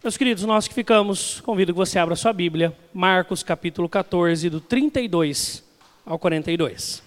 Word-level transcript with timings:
Meus 0.00 0.16
queridos, 0.16 0.44
nós 0.44 0.68
que 0.68 0.74
ficamos, 0.74 1.40
convido 1.40 1.72
que 1.72 1.76
você 1.76 1.98
abra 1.98 2.14
sua 2.14 2.32
Bíblia, 2.32 2.72
Marcos 2.94 3.42
capítulo 3.42 3.88
14, 3.88 4.48
do 4.48 4.60
32 4.60 5.64
ao 6.06 6.16
42. 6.20 7.02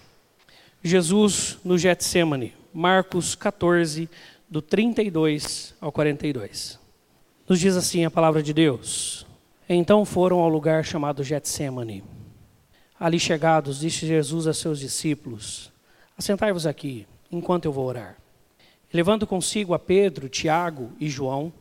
Jesus 0.84 1.58
no 1.64 1.78
Getsemane, 1.78 2.54
Marcos 2.74 3.34
14, 3.34 4.10
do 4.50 4.62
32 4.62 5.74
ao 5.80 5.90
42. 5.90 6.78
Nos 7.48 7.62
diz 7.62 7.78
assim 7.78 8.04
a 8.04 8.12
palavra 8.12 8.44
de 8.44 8.54
Deus. 8.54 9.26
Então 9.70 10.04
foram 10.04 10.40
ao 10.40 10.50
lugar 10.50 10.84
chamado 10.84 11.24
Getsemane. 11.24 12.04
Ali 13.00 13.22
chegados, 13.22 13.80
disse 13.80 14.06
Jesus 14.06 14.48
a 14.48 14.54
seus 14.54 14.78
discípulos: 14.78 15.72
Assentai-vos 16.18 16.68
aqui, 16.68 17.08
enquanto 17.32 17.64
eu 17.64 17.72
vou 17.72 17.86
orar. 17.86 18.18
Levando 18.94 19.26
consigo 19.26 19.74
a 19.74 19.80
Pedro, 19.80 20.28
Tiago 20.28 20.92
e 21.00 21.08
João, 21.08 21.54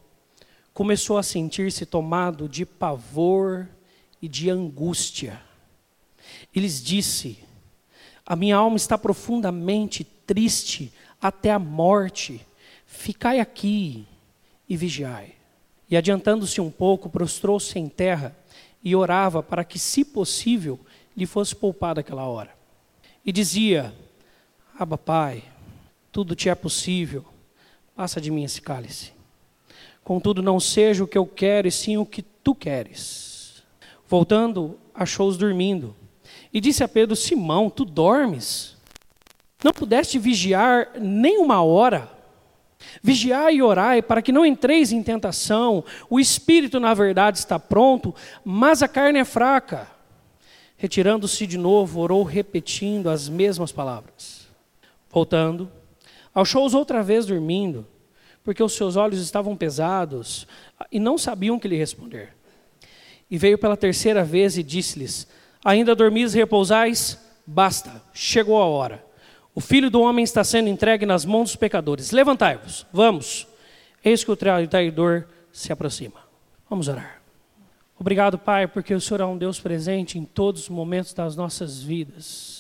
começou 0.73 1.18
a 1.18 1.23
sentir-se 1.23 1.84
tomado 1.84 2.48
de 2.48 2.64
pavor 2.64 3.69
e 4.20 4.28
de 4.28 4.51
angústia. 4.51 5.41
E 6.55 6.61
lhes 6.61 6.83
disse: 6.83 7.38
A 8.24 8.37
minha 8.37 8.56
alma 8.56 8.77
está 8.77 8.97
profundamente 8.97 10.05
triste 10.05 10.92
até 11.20 11.51
a 11.51 11.59
morte. 11.59 12.47
Ficai 12.87 13.41
aqui 13.41 14.06
e 14.69 14.77
vigiai. 14.77 15.34
E 15.88 15.97
adiantando-se 15.97 16.61
um 16.61 16.70
pouco, 16.70 17.09
prostrou-se 17.09 17.78
em 17.78 17.89
terra 17.89 18.37
e 18.83 18.95
orava 18.95 19.42
para 19.42 19.64
que, 19.64 19.78
se 19.78 20.05
possível, 20.05 20.78
lhe 21.16 21.27
fosse 21.27 21.55
poupada 21.55 22.00
aquela 22.00 22.25
hora. 22.27 22.55
E 23.25 23.33
dizia: 23.33 23.95
Aba, 24.78 24.97
Pai, 24.97 25.45
tudo 26.12 26.34
te 26.34 26.48
é 26.48 26.55
possível, 26.55 27.25
passa 27.95 28.20
de 28.20 28.30
mim 28.30 28.45
esse 28.45 28.61
cálice. 28.61 29.20
Contudo, 30.04 30.42
não 30.42 30.59
seja 30.59 31.04
o 31.04 31.06
que 31.06 31.18
eu 31.18 31.27
quero, 31.27 31.68
e 31.68 31.72
sim 31.72 31.96
o 31.96 32.06
que 32.06 32.22
tu 32.22 32.54
queres. 32.54 33.62
Voltando, 34.08 34.78
achou-os 34.95 35.36
dormindo. 35.36 35.94
E 36.52 36.61
disse 36.61 36.83
a 36.83 36.88
Pedro: 36.88 37.14
Simão, 37.14 37.70
tu 37.70 37.84
dormes? 37.84 38.77
Não 39.62 39.72
pudeste 39.72 40.19
vigiar 40.19 40.92
nem 40.98 41.38
uma 41.38 41.62
hora? 41.62 42.10
Vigiai 43.02 43.56
e 43.56 43.62
orai 43.62 44.00
para 44.02 44.22
que 44.22 44.33
não 44.33 44.44
entreis 44.44 44.91
em 44.91 45.02
tentação. 45.02 45.84
O 46.08 46.19
espírito, 46.19 46.80
na 46.80 46.94
verdade, 46.94 47.38
está 47.38 47.58
pronto, 47.58 48.14
mas 48.44 48.82
a 48.82 48.88
carne 48.88 49.19
é 49.19 49.25
fraca. 49.25 49.86
Retirando-se 50.77 51.47
de 51.47 51.58
novo, 51.58 52.00
orou 52.00 52.22
repetindo 52.22 53.10
as 53.10 53.28
mesmas 53.28 53.70
palavras. 53.70 54.48
Voltando, 55.10 55.70
achou-os 56.34 56.72
outra 56.72 57.03
vez 57.03 57.27
dormindo, 57.27 57.86
porque 58.44 58.62
os 58.62 58.72
seus 58.72 58.96
olhos 58.96 59.20
estavam 59.20 59.56
pesados 59.56 60.46
e 60.91 60.98
não 60.98 61.19
sabiam 61.19 61.56
o 61.56 61.60
que 61.60 61.69
lhe 61.69 61.77
responder. 61.77 62.34
E 63.30 63.38
veio 63.38 63.58
pela 63.58 63.77
terceira 63.77 64.24
vez 64.24 64.58
e 64.58 64.62
disse-lhes: 64.62 65.28
Ainda 65.64 65.94
dormis 65.94 66.34
e 66.34 66.38
repousais? 66.38 67.19
Basta, 67.47 68.02
chegou 68.12 68.60
a 68.60 68.66
hora. 68.66 69.05
O 69.55 69.60
filho 69.60 69.91
do 69.91 70.00
homem 70.00 70.22
está 70.22 70.42
sendo 70.44 70.69
entregue 70.69 71.05
nas 71.05 71.24
mãos 71.24 71.50
dos 71.50 71.56
pecadores. 71.56 72.12
Levantai-vos, 72.12 72.86
vamos. 72.92 73.47
Eis 74.05 74.24
que 74.24 74.30
o 74.30 74.36
traidor 74.36 75.27
se 75.52 75.72
aproxima. 75.72 76.20
Vamos 76.69 76.88
orar. 76.88 77.20
Obrigado, 77.98 78.38
Pai, 78.38 78.66
porque 78.66 78.94
o 78.94 79.00
Senhor 79.00 79.20
é 79.20 79.27
um 79.27 79.36
Deus 79.36 79.60
presente 79.60 80.19
em 80.19 80.25
todos 80.25 80.62
os 80.62 80.69
momentos 80.69 81.12
das 81.12 81.36
nossas 81.36 81.82
vidas. 81.82 82.59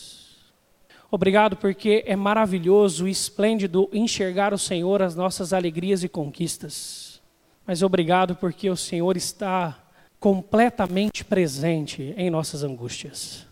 Obrigado 1.10 1.56
porque 1.56 2.04
é 2.06 2.14
maravilhoso 2.14 3.08
e 3.08 3.10
esplêndido 3.10 3.88
enxergar 3.92 4.54
o 4.54 4.58
Senhor 4.58 5.02
as 5.02 5.16
nossas 5.16 5.52
alegrias 5.52 6.04
e 6.04 6.08
conquistas. 6.08 7.20
Mas 7.66 7.82
obrigado 7.82 8.36
porque 8.36 8.70
o 8.70 8.76
Senhor 8.76 9.16
está 9.16 9.76
completamente 10.20 11.24
presente 11.24 12.14
em 12.16 12.30
nossas 12.30 12.62
angústias. 12.62 13.46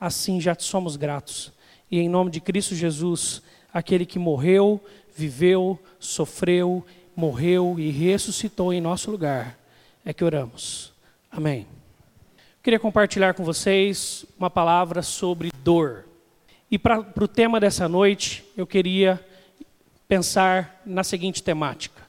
Assim 0.00 0.40
já 0.40 0.54
te 0.54 0.64
somos 0.64 0.96
gratos 0.96 1.52
e 1.90 2.00
em 2.00 2.08
nome 2.08 2.30
de 2.30 2.40
Cristo 2.40 2.74
Jesus, 2.74 3.42
aquele 3.72 4.06
que 4.06 4.18
morreu, 4.18 4.82
viveu, 5.14 5.78
sofreu, 5.98 6.84
morreu 7.14 7.76
e 7.78 7.90
ressuscitou 7.90 8.72
em 8.72 8.80
nosso 8.80 9.10
lugar, 9.10 9.58
é 10.04 10.12
que 10.12 10.24
oramos. 10.24 10.92
Amém. 11.30 11.66
Queria 12.62 12.80
compartilhar 12.80 13.34
com 13.34 13.44
vocês 13.44 14.24
uma 14.38 14.48
palavra 14.48 15.02
sobre 15.02 15.50
dor. 15.62 16.04
E 16.70 16.78
para 16.78 17.00
o 17.20 17.28
tema 17.28 17.60
dessa 17.60 17.88
noite, 17.88 18.44
eu 18.56 18.66
queria 18.66 19.24
pensar 20.08 20.80
na 20.84 21.04
seguinte 21.04 21.42
temática: 21.42 22.02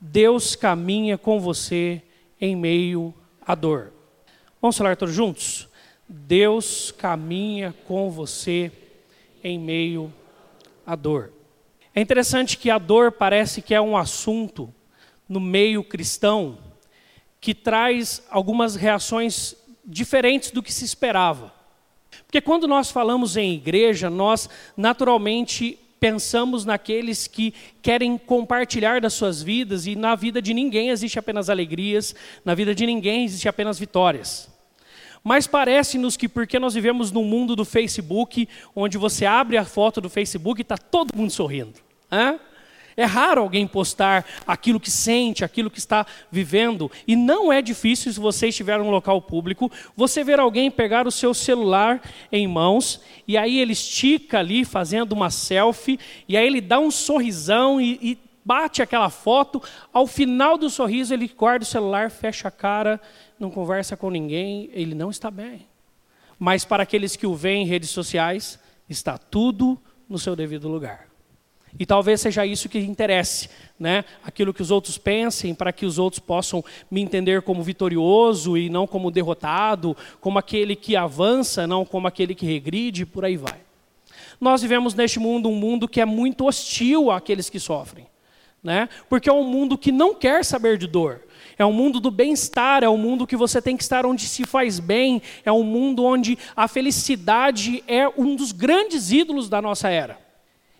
Deus 0.00 0.54
caminha 0.54 1.16
com 1.16 1.40
você 1.40 2.02
em 2.40 2.54
meio 2.54 3.14
à 3.40 3.54
dor. 3.54 3.92
Vamos 4.60 4.76
falar 4.76 4.96
todos 4.96 5.14
juntos? 5.14 5.68
Deus 6.08 6.90
caminha 6.92 7.74
com 7.86 8.10
você 8.10 8.70
em 9.42 9.58
meio 9.58 10.12
à 10.86 10.94
dor. 10.94 11.32
É 11.94 12.00
interessante 12.00 12.58
que 12.58 12.70
a 12.70 12.78
dor 12.78 13.12
parece 13.12 13.62
que 13.62 13.74
é 13.74 13.80
um 13.80 13.96
assunto 13.96 14.72
no 15.28 15.40
meio 15.40 15.82
cristão 15.82 16.58
que 17.40 17.54
traz 17.54 18.22
algumas 18.30 18.74
reações 18.74 19.54
diferentes 19.84 20.50
do 20.50 20.62
que 20.62 20.72
se 20.72 20.84
esperava. 20.84 21.52
Porque 22.34 22.44
quando 22.44 22.66
nós 22.66 22.90
falamos 22.90 23.36
em 23.36 23.54
igreja, 23.54 24.10
nós 24.10 24.50
naturalmente 24.76 25.78
pensamos 26.00 26.64
naqueles 26.64 27.28
que 27.28 27.54
querem 27.80 28.18
compartilhar 28.18 29.00
das 29.00 29.12
suas 29.12 29.40
vidas 29.40 29.86
e 29.86 29.94
na 29.94 30.16
vida 30.16 30.42
de 30.42 30.52
ninguém 30.52 30.90
existe 30.90 31.16
apenas 31.16 31.48
alegrias, 31.48 32.12
na 32.44 32.52
vida 32.52 32.74
de 32.74 32.86
ninguém 32.86 33.24
existe 33.24 33.48
apenas 33.48 33.78
vitórias. 33.78 34.50
Mas 35.22 35.46
parece-nos 35.46 36.16
que 36.16 36.28
porque 36.28 36.58
nós 36.58 36.74
vivemos 36.74 37.12
num 37.12 37.22
mundo 37.22 37.54
do 37.54 37.64
Facebook, 37.64 38.48
onde 38.74 38.98
você 38.98 39.24
abre 39.24 39.56
a 39.56 39.64
foto 39.64 40.00
do 40.00 40.10
Facebook 40.10 40.60
e 40.60 40.62
está 40.62 40.76
todo 40.76 41.16
mundo 41.16 41.30
sorrindo. 41.30 41.78
Hein? 42.10 42.40
É 42.96 43.04
raro 43.04 43.40
alguém 43.40 43.66
postar 43.66 44.24
aquilo 44.46 44.80
que 44.80 44.90
sente, 44.90 45.44
aquilo 45.44 45.70
que 45.70 45.78
está 45.78 46.06
vivendo. 46.30 46.90
E 47.06 47.16
não 47.16 47.52
é 47.52 47.60
difícil, 47.60 48.12
se 48.12 48.20
você 48.20 48.48
estiver 48.48 48.78
num 48.78 48.90
local 48.90 49.20
público, 49.20 49.70
você 49.96 50.22
ver 50.22 50.38
alguém 50.38 50.70
pegar 50.70 51.06
o 51.06 51.12
seu 51.12 51.34
celular 51.34 52.00
em 52.30 52.46
mãos, 52.46 53.00
e 53.26 53.36
aí 53.36 53.58
ele 53.58 53.72
estica 53.72 54.38
ali 54.38 54.64
fazendo 54.64 55.12
uma 55.12 55.30
selfie, 55.30 55.98
e 56.28 56.36
aí 56.36 56.46
ele 56.46 56.60
dá 56.60 56.78
um 56.78 56.90
sorrisão 56.90 57.80
e, 57.80 57.98
e 58.02 58.18
bate 58.44 58.82
aquela 58.82 59.10
foto. 59.10 59.62
Ao 59.92 60.06
final 60.06 60.58
do 60.58 60.68
sorriso, 60.68 61.14
ele 61.14 61.28
guarda 61.28 61.64
o 61.64 61.66
celular, 61.66 62.10
fecha 62.10 62.48
a 62.48 62.50
cara 62.50 63.00
não 63.38 63.50
conversa 63.50 63.96
com 63.96 64.10
ninguém, 64.10 64.70
ele 64.72 64.94
não 64.94 65.10
está 65.10 65.30
bem. 65.30 65.66
Mas 66.38 66.64
para 66.64 66.82
aqueles 66.82 67.16
que 67.16 67.26
o 67.26 67.34
veem 67.34 67.64
em 67.64 67.66
redes 67.66 67.90
sociais, 67.90 68.58
está 68.88 69.18
tudo 69.18 69.80
no 70.08 70.18
seu 70.18 70.36
devido 70.36 70.68
lugar. 70.68 71.13
E 71.78 71.84
talvez 71.84 72.20
seja 72.20 72.46
isso 72.46 72.68
que 72.68 72.78
interesse, 72.78 73.50
né? 73.78 74.04
Aquilo 74.22 74.54
que 74.54 74.62
os 74.62 74.70
outros 74.70 74.96
pensem, 74.96 75.54
para 75.54 75.72
que 75.72 75.84
os 75.84 75.98
outros 75.98 76.20
possam 76.20 76.64
me 76.88 77.00
entender 77.00 77.42
como 77.42 77.64
vitorioso 77.64 78.56
e 78.56 78.70
não 78.70 78.86
como 78.86 79.10
derrotado, 79.10 79.96
como 80.20 80.38
aquele 80.38 80.76
que 80.76 80.94
avança, 80.94 81.66
não 81.66 81.84
como 81.84 82.06
aquele 82.06 82.34
que 82.34 82.46
regride, 82.46 83.04
por 83.04 83.24
aí 83.24 83.36
vai. 83.36 83.58
Nós 84.40 84.62
vivemos 84.62 84.94
neste 84.94 85.18
mundo 85.18 85.48
um 85.48 85.54
mundo 85.54 85.88
que 85.88 86.00
é 86.00 86.04
muito 86.04 86.46
hostil 86.46 87.10
àqueles 87.10 87.50
que 87.50 87.58
sofrem, 87.58 88.06
né? 88.62 88.88
Porque 89.08 89.28
é 89.28 89.32
um 89.32 89.44
mundo 89.44 89.76
que 89.76 89.90
não 89.90 90.14
quer 90.14 90.44
saber 90.44 90.78
de 90.78 90.86
dor. 90.86 91.22
É 91.58 91.66
um 91.66 91.72
mundo 91.72 91.98
do 91.98 92.10
bem-estar, 92.10 92.84
é 92.84 92.88
um 92.88 92.96
mundo 92.96 93.26
que 93.26 93.36
você 93.36 93.60
tem 93.60 93.76
que 93.76 93.82
estar 93.82 94.06
onde 94.06 94.26
se 94.26 94.44
faz 94.44 94.78
bem, 94.78 95.20
é 95.44 95.50
um 95.50 95.62
mundo 95.62 96.04
onde 96.04 96.38
a 96.54 96.68
felicidade 96.68 97.82
é 97.86 98.08
um 98.08 98.36
dos 98.36 98.52
grandes 98.52 99.10
ídolos 99.10 99.48
da 99.48 99.60
nossa 99.60 99.88
era. 99.88 100.23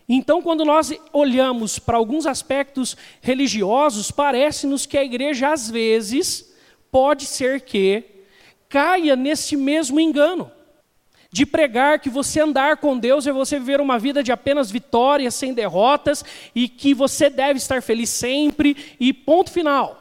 Então, 0.09 0.43
quando 0.43 0.65
nós 0.65 0.93
olhamos 1.13 1.79
para 1.79 1.97
alguns 1.97 2.27
aspectos 2.27 2.97
religiosos, 3.21 4.11
parece-nos 4.11 4.85
que 4.85 4.99
a 4.99 5.05
igreja, 5.05 5.53
às 5.53 5.71
vezes, 5.71 6.55
pode 6.91 7.25
ser 7.25 7.63
que 7.63 8.05
caia 8.69 9.17
nesse 9.17 9.57
mesmo 9.57 9.99
engano 9.99 10.51
de 11.35 11.45
pregar 11.45 11.99
que 11.99 12.09
você 12.09 12.41
andar 12.41 12.77
com 12.77 12.97
Deus 12.97 13.27
é 13.27 13.33
você 13.33 13.59
viver 13.59 13.81
uma 13.81 13.99
vida 13.99 14.23
de 14.23 14.31
apenas 14.31 14.71
vitórias, 14.71 15.35
sem 15.35 15.53
derrotas, 15.53 16.25
e 16.55 16.69
que 16.69 16.95
você 16.95 17.29
deve 17.29 17.59
estar 17.59 17.83
feliz 17.83 18.09
sempre, 18.09 18.95
e 19.01 19.13
ponto 19.13 19.51
final. 19.51 20.01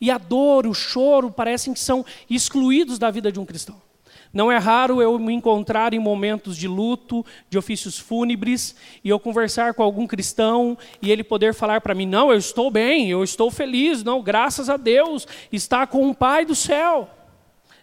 E 0.00 0.10
a 0.10 0.16
dor, 0.16 0.66
o 0.66 0.72
choro 0.72 1.30
parecem 1.30 1.74
que 1.74 1.78
são 1.78 2.02
excluídos 2.30 2.98
da 2.98 3.10
vida 3.10 3.30
de 3.30 3.38
um 3.38 3.44
cristão. 3.44 3.87
Não 4.32 4.52
é 4.52 4.58
raro 4.58 5.00
eu 5.00 5.18
me 5.18 5.32
encontrar 5.32 5.94
em 5.94 5.98
momentos 5.98 6.56
de 6.56 6.68
luto, 6.68 7.24
de 7.48 7.56
ofícios 7.56 7.98
fúnebres, 7.98 8.76
e 9.02 9.08
eu 9.08 9.18
conversar 9.18 9.74
com 9.74 9.82
algum 9.82 10.06
cristão 10.06 10.76
e 11.00 11.10
ele 11.10 11.24
poder 11.24 11.54
falar 11.54 11.80
para 11.80 11.94
mim: 11.94 12.06
Não, 12.06 12.30
eu 12.30 12.38
estou 12.38 12.70
bem, 12.70 13.10
eu 13.10 13.24
estou 13.24 13.50
feliz, 13.50 14.04
não, 14.04 14.22
graças 14.22 14.68
a 14.68 14.76
Deus, 14.76 15.26
está 15.50 15.86
com 15.86 16.08
o 16.08 16.14
Pai 16.14 16.44
do 16.44 16.54
céu. 16.54 17.08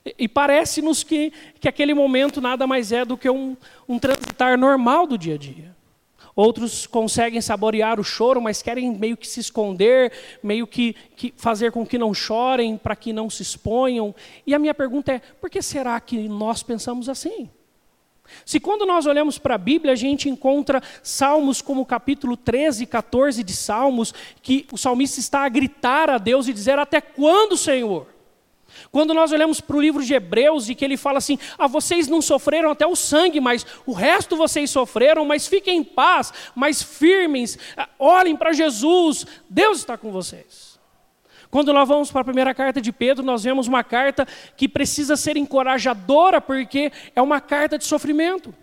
E, 0.05 0.15
e 0.19 0.27
parece-nos 0.27 1.03
que, 1.03 1.33
que 1.59 1.67
aquele 1.67 1.93
momento 1.93 2.39
nada 2.39 2.67
mais 2.67 2.91
é 2.91 3.03
do 3.03 3.17
que 3.17 3.29
um, 3.29 3.57
um 3.87 3.97
transitar 3.97 4.57
normal 4.57 5.07
do 5.07 5.17
dia 5.17 5.35
a 5.35 5.37
dia. 5.37 5.74
Outros 6.35 6.85
conseguem 6.85 7.39
saborear 7.39 7.97
o 7.97 8.03
choro, 8.03 8.41
mas 8.41 8.61
querem 8.61 8.91
meio 8.91 9.15
que 9.15 9.27
se 9.27 9.39
esconder, 9.39 10.11
meio 10.43 10.67
que, 10.67 10.93
que 11.15 11.33
fazer 11.37 11.71
com 11.71 11.85
que 11.85 11.97
não 11.97 12.13
chorem, 12.13 12.77
para 12.77 12.95
que 12.95 13.13
não 13.13 13.29
se 13.29 13.41
exponham. 13.41 14.13
E 14.45 14.53
a 14.53 14.59
minha 14.59 14.73
pergunta 14.73 15.13
é: 15.13 15.19
por 15.39 15.49
que 15.49 15.61
será 15.61 15.97
que 15.99 16.27
nós 16.27 16.61
pensamos 16.61 17.07
assim? 17.07 17.49
Se 18.43 18.59
quando 18.59 18.85
nós 18.85 19.05
olhamos 19.05 19.37
para 19.37 19.55
a 19.55 19.57
Bíblia, 19.57 19.93
a 19.93 19.95
gente 19.95 20.27
encontra 20.27 20.81
salmos 21.01 21.61
como 21.61 21.81
o 21.81 21.85
capítulo 21.85 22.35
13 22.35 22.83
e 22.83 22.87
14 22.87 23.43
de 23.43 23.53
Salmos, 23.55 24.13
que 24.41 24.65
o 24.71 24.77
salmista 24.77 25.19
está 25.19 25.45
a 25.45 25.49
gritar 25.49 26.09
a 26.09 26.17
Deus 26.17 26.47
e 26.47 26.53
dizer: 26.53 26.77
Até 26.77 26.99
quando, 26.99 27.55
Senhor? 27.55 28.14
Quando 28.91 29.13
nós 29.13 29.31
olhamos 29.31 29.61
para 29.61 29.75
o 29.75 29.81
livro 29.81 30.03
de 30.03 30.13
Hebreus 30.13 30.69
e 30.69 30.75
que 30.75 30.83
ele 30.83 30.97
fala 30.97 31.17
assim: 31.17 31.37
Ah, 31.57 31.67
vocês 31.67 32.07
não 32.07 32.21
sofreram 32.21 32.71
até 32.71 32.85
o 32.85 32.95
sangue, 32.95 33.39
mas 33.39 33.65
o 33.85 33.93
resto 33.93 34.35
vocês 34.35 34.69
sofreram, 34.69 35.25
mas 35.25 35.47
fiquem 35.47 35.77
em 35.79 35.83
paz, 35.83 36.33
mas 36.55 36.81
firmes, 36.81 37.57
ah, 37.77 37.89
olhem 37.99 38.35
para 38.35 38.53
Jesus, 38.53 39.25
Deus 39.49 39.79
está 39.79 39.97
com 39.97 40.11
vocês. 40.11 40.75
Quando 41.49 41.71
nós 41.71 41.87
vamos 41.87 42.11
para 42.11 42.21
a 42.21 42.25
primeira 42.25 42.53
carta 42.53 42.81
de 42.81 42.91
Pedro, 42.91 43.23
nós 43.23 43.43
vemos 43.43 43.67
uma 43.67 43.83
carta 43.83 44.27
que 44.57 44.67
precisa 44.67 45.15
ser 45.15 45.37
encorajadora, 45.37 46.41
porque 46.41 46.91
é 47.15 47.21
uma 47.21 47.39
carta 47.39 47.77
de 47.77 47.85
sofrimento. 47.85 48.53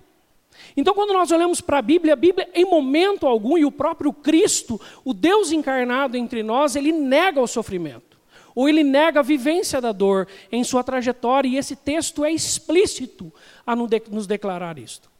Então, 0.76 0.94
quando 0.94 1.12
nós 1.12 1.30
olhamos 1.30 1.60
para 1.60 1.78
a 1.78 1.82
Bíblia, 1.82 2.12
a 2.12 2.16
Bíblia, 2.16 2.48
em 2.54 2.64
momento 2.64 3.26
algum, 3.26 3.56
e 3.56 3.64
o 3.64 3.72
próprio 3.72 4.12
Cristo, 4.12 4.80
o 5.04 5.14
Deus 5.14 5.52
encarnado 5.52 6.16
entre 6.16 6.42
nós, 6.42 6.76
ele 6.76 6.92
nega 6.92 7.40
o 7.40 7.46
sofrimento 7.46 8.11
ou 8.54 8.68
ele 8.68 8.84
nega 8.84 9.20
a 9.20 9.22
vivência 9.22 9.80
da 9.80 9.92
dor 9.92 10.28
em 10.50 10.62
sua 10.64 10.84
trajetória, 10.84 11.48
e 11.48 11.56
esse 11.56 11.76
texto 11.76 12.24
é 12.24 12.30
explícito 12.30 13.32
a 13.66 13.74
nos 13.74 14.26
declarar 14.26 14.78
isto. 14.78 15.10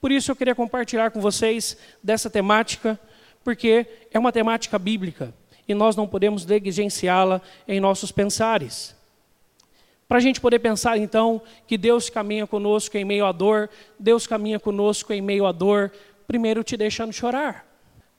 Por 0.00 0.10
isso 0.10 0.30
eu 0.30 0.36
queria 0.36 0.54
compartilhar 0.54 1.10
com 1.10 1.20
vocês 1.20 1.76
dessa 2.02 2.28
temática, 2.28 2.98
porque 3.44 3.86
é 4.12 4.18
uma 4.18 4.32
temática 4.32 4.78
bíblica 4.78 5.32
e 5.66 5.74
nós 5.74 5.94
não 5.94 6.08
podemos 6.08 6.46
negligenciá-la 6.46 7.40
em 7.66 7.78
nossos 7.78 8.10
pensares. 8.10 8.96
Para 10.08 10.16
a 10.18 10.20
gente 10.20 10.40
poder 10.40 10.58
pensar 10.58 10.96
então 10.96 11.42
que 11.66 11.76
Deus 11.76 12.08
caminha 12.08 12.46
conosco 12.46 12.96
em 12.96 13.04
meio 13.04 13.26
à 13.26 13.32
dor, 13.32 13.68
Deus 13.98 14.26
caminha 14.26 14.58
conosco 14.58 15.12
em 15.12 15.20
meio 15.20 15.44
à 15.46 15.52
dor, 15.52 15.92
primeiro 16.26 16.64
te 16.64 16.76
deixando 16.76 17.12
chorar. 17.12 17.66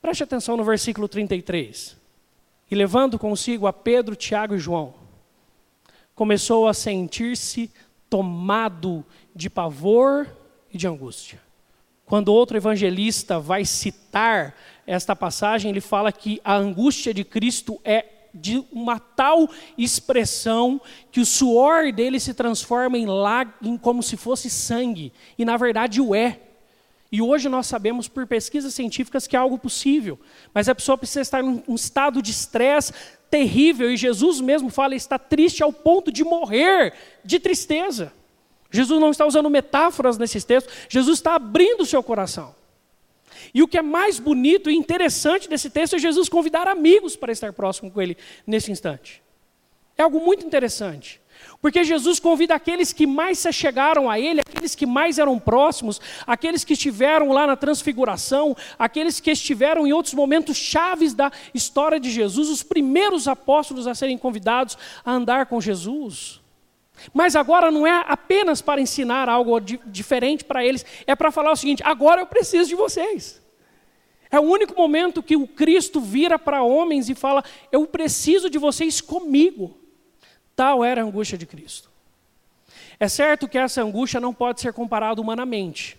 Preste 0.02 0.24
atenção 0.24 0.56
no 0.56 0.64
versículo 0.64 1.08
33 1.08 1.99
e 2.70 2.76
levando 2.76 3.18
consigo 3.18 3.68
a 3.68 3.74
Pedro, 3.74 4.16
Tiago 4.16 4.56
e 4.56 4.60
João, 4.60 4.94
começou 6.14 6.68
a 6.68 6.74
sentir-se 6.74 7.72
tomado 8.10 9.06
de 9.36 9.50
pavor 9.50 10.28
e 10.72 10.78
de 10.78 10.88
angústia. 10.88 11.42
Quando 12.06 12.34
outro 12.34 12.58
evangelista 12.58 13.40
vai 13.40 13.64
citar 13.64 14.56
esta 14.86 15.16
passagem, 15.16 15.70
ele 15.70 15.80
fala 15.80 16.12
que 16.12 16.42
a 16.44 16.56
angústia 16.56 17.14
de 17.14 17.24
Cristo 17.24 17.80
é 17.84 18.06
de 18.34 18.64
uma 18.72 19.00
tal 19.00 19.50
expressão 19.78 20.82
que 21.12 21.20
o 21.20 21.26
suor 21.26 21.92
dele 21.92 22.20
se 22.20 22.34
transforma 22.34 22.98
em 22.98 23.06
lágrimas 23.06 23.80
como 23.82 24.04
se 24.04 24.18
fosse 24.18 24.50
sangue, 24.50 25.14
e 25.38 25.46
na 25.46 25.58
verdade 25.58 26.02
o 26.02 26.14
é. 26.14 26.40
E 27.12 27.22
hoje 27.22 27.50
nós 27.50 27.66
sabemos 27.66 28.08
por 28.08 28.28
pesquisas 28.28 28.74
científicas 28.74 29.26
que 29.26 29.36
é 29.36 29.40
algo 29.40 29.58
possível, 29.58 30.20
mas 30.54 30.70
a 30.70 30.76
pessoa 30.76 30.98
precisa 30.98 31.22
estar 31.22 31.44
em 31.44 31.64
um 31.68 31.76
estado 31.76 32.22
de 32.22 32.32
estresse 32.32 32.94
terrível, 33.30 33.92
e 33.92 33.98
Jesus 33.98 34.42
mesmo 34.42 34.70
fala, 34.70 34.96
está 34.96 35.18
triste 35.18 35.64
ao 35.64 35.72
ponto 35.72 36.12
de 36.12 36.24
morrer 36.24 36.94
de 37.24 37.40
tristeza. 37.40 38.14
Jesus 38.72 39.00
não 39.00 39.12
está 39.12 39.26
usando 39.26 39.50
metáforas 39.50 40.18
nesses 40.18 40.44
textos, 40.44 40.74
Jesus 40.88 41.20
está 41.20 41.36
abrindo 41.36 41.82
o 41.82 41.86
seu 41.86 42.04
coração. 42.04 42.56
E 43.54 43.64
o 43.64 43.68
que 43.68 43.78
é 43.78 43.82
mais 43.82 44.20
bonito 44.20 44.70
e 44.70 44.76
interessante 44.76 45.50
desse 45.50 45.70
texto 45.70 45.96
é 45.96 46.00
Jesus 46.00 46.30
convidar 46.30 46.68
amigos 46.68 47.16
para 47.16 47.32
estar 47.32 47.54
próximo 47.54 47.90
com 47.90 48.02
ele 48.02 48.18
nesse 48.46 48.72
instante. 48.72 49.24
É 49.98 50.04
algo 50.04 50.20
muito 50.24 50.46
interessante. 50.46 51.20
Porque 51.62 51.84
Jesus 51.84 52.20
convida 52.20 52.56
aqueles 52.56 52.94
que 52.94 53.06
mais 53.06 53.38
se 53.40 53.52
chegaram 53.52 54.10
a 54.10 54.18
Ele, 54.18 54.40
aqueles 54.40 54.76
que 54.76 54.86
mais 54.86 55.20
eram 55.20 55.38
próximos, 55.38 56.00
aqueles 56.26 56.64
que 56.64 56.74
estiveram 56.74 57.30
lá 57.30 57.46
na 57.46 57.58
transfiguração, 57.58 58.56
aqueles 58.78 59.20
que 59.20 59.32
estiveram 59.32 59.86
em 59.86 59.92
outros 59.92 60.14
momentos 60.14 60.56
chaves 60.56 61.14
da 61.14 61.32
história 61.54 62.00
de 62.00 62.10
Jesus, 62.10 62.48
os 62.48 62.64
primeiros 62.64 63.28
apóstolos 63.28 63.88
a 63.88 63.96
serem 63.96 64.18
convidados 64.18 64.78
a 65.04 65.12
andar 65.12 65.48
com 65.48 65.60
Jesus. 65.60 66.40
Mas 67.14 67.36
agora 67.36 67.72
não 67.72 67.86
é 67.86 68.04
apenas 68.08 68.62
para 68.62 68.82
ensinar 68.82 69.28
algo 69.28 69.60
diferente 69.60 70.46
para 70.46 70.64
eles, 70.66 70.86
é 71.06 71.16
para 71.16 71.32
falar 71.32 71.52
o 71.52 71.56
seguinte: 71.56 71.84
agora 71.84 72.22
eu 72.22 72.26
preciso 72.26 72.70
de 72.70 72.76
vocês. 72.76 73.42
É 74.32 74.40
o 74.40 74.44
único 74.44 74.76
momento 74.76 75.24
que 75.24 75.36
o 75.36 75.48
Cristo 75.48 76.00
vira 76.00 76.38
para 76.38 76.64
homens 76.64 77.10
e 77.10 77.16
fala: 77.16 77.44
eu 77.72 77.86
preciso 77.86 78.50
de 78.50 78.58
vocês 78.58 79.02
comigo. 79.02 79.79
Tal 80.60 80.84
era 80.84 81.02
a 81.02 81.06
angústia 81.06 81.38
de 81.38 81.46
Cristo. 81.46 81.90
É 83.00 83.08
certo 83.08 83.48
que 83.48 83.58
essa 83.58 83.82
angústia 83.82 84.20
não 84.20 84.34
pode 84.34 84.60
ser 84.60 84.74
comparada 84.74 85.22
humanamente, 85.22 85.98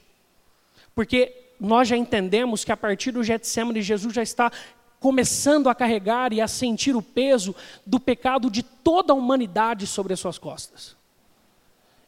porque 0.94 1.34
nós 1.58 1.88
já 1.88 1.96
entendemos 1.96 2.62
que 2.62 2.70
a 2.70 2.76
partir 2.76 3.10
do 3.10 3.24
Getsemane, 3.24 3.80
Jesus 3.80 4.12
já 4.12 4.22
está 4.22 4.52
começando 4.98 5.70
a 5.70 5.74
carregar 5.74 6.34
e 6.34 6.42
a 6.42 6.46
sentir 6.46 6.94
o 6.94 7.00
peso 7.00 7.56
do 7.86 7.98
pecado 7.98 8.50
de 8.50 8.62
toda 8.62 9.14
a 9.14 9.16
humanidade 9.16 9.86
sobre 9.86 10.12
as 10.12 10.20
suas 10.20 10.36
costas. 10.36 10.94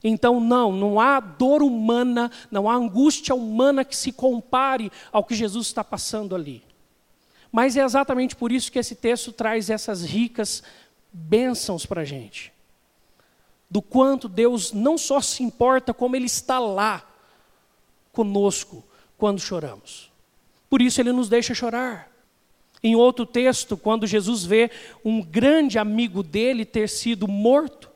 Então, 0.04 0.38
não, 0.38 0.70
não 0.70 1.00
há 1.00 1.20
dor 1.20 1.62
humana, 1.62 2.30
não 2.50 2.68
há 2.68 2.74
angústia 2.74 3.34
humana 3.34 3.82
que 3.82 3.96
se 3.96 4.12
compare 4.12 4.92
ao 5.10 5.24
que 5.24 5.34
Jesus 5.34 5.68
está 5.68 5.82
passando 5.82 6.34
ali. 6.34 6.62
Mas 7.50 7.78
é 7.78 7.82
exatamente 7.82 8.36
por 8.36 8.52
isso 8.52 8.72
que 8.72 8.78
esse 8.78 8.94
texto 8.94 9.32
traz 9.32 9.70
essas 9.70 10.02
ricas 10.02 10.62
bênçãos 11.12 11.84
para 11.84 12.02
a 12.02 12.04
gente. 12.04 12.52
Do 13.70 13.82
quanto 13.82 14.28
Deus 14.28 14.72
não 14.72 14.96
só 14.96 15.20
se 15.20 15.42
importa, 15.42 15.92
como 15.94 16.16
Ele 16.16 16.26
está 16.26 16.58
lá 16.58 17.06
conosco 18.12 18.84
quando 19.16 19.40
choramos. 19.40 20.10
Por 20.68 20.80
isso 20.80 21.00
Ele 21.00 21.12
nos 21.12 21.28
deixa 21.28 21.54
chorar. 21.54 22.10
Em 22.82 22.96
outro 22.96 23.24
texto, 23.24 23.76
quando 23.76 24.06
Jesus 24.06 24.44
vê 24.44 24.70
um 25.04 25.22
grande 25.22 25.78
amigo 25.78 26.22
dele 26.22 26.64
ter 26.64 26.88
sido 26.88 27.28
morto 27.28 27.88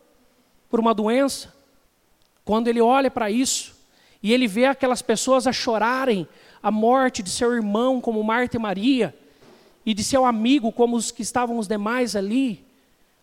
por 0.71 0.79
uma 0.79 0.95
doença, 0.95 1.53
quando 2.45 2.69
ele 2.69 2.81
olha 2.81 3.11
para 3.11 3.29
isso 3.29 3.75
e 4.23 4.33
ele 4.33 4.47
vê 4.47 4.67
aquelas 4.67 5.03
pessoas 5.03 5.47
a 5.47 5.53
chorarem 5.53 6.29
a 6.63 6.71
morte 6.71 7.23
de 7.23 7.31
seu 7.31 7.53
irmão, 7.53 8.01
como 8.01 8.23
Marta 8.23 8.57
e 8.57 8.61
Maria, 8.61 9.15
e 9.85 9.93
de 9.93 10.03
seu 10.03 10.25
amigo, 10.25 10.73
como 10.73 10.97
os 10.97 11.11
que 11.11 11.23
estavam 11.23 11.59
os 11.59 11.69
demais 11.69 12.17
ali, 12.17 12.65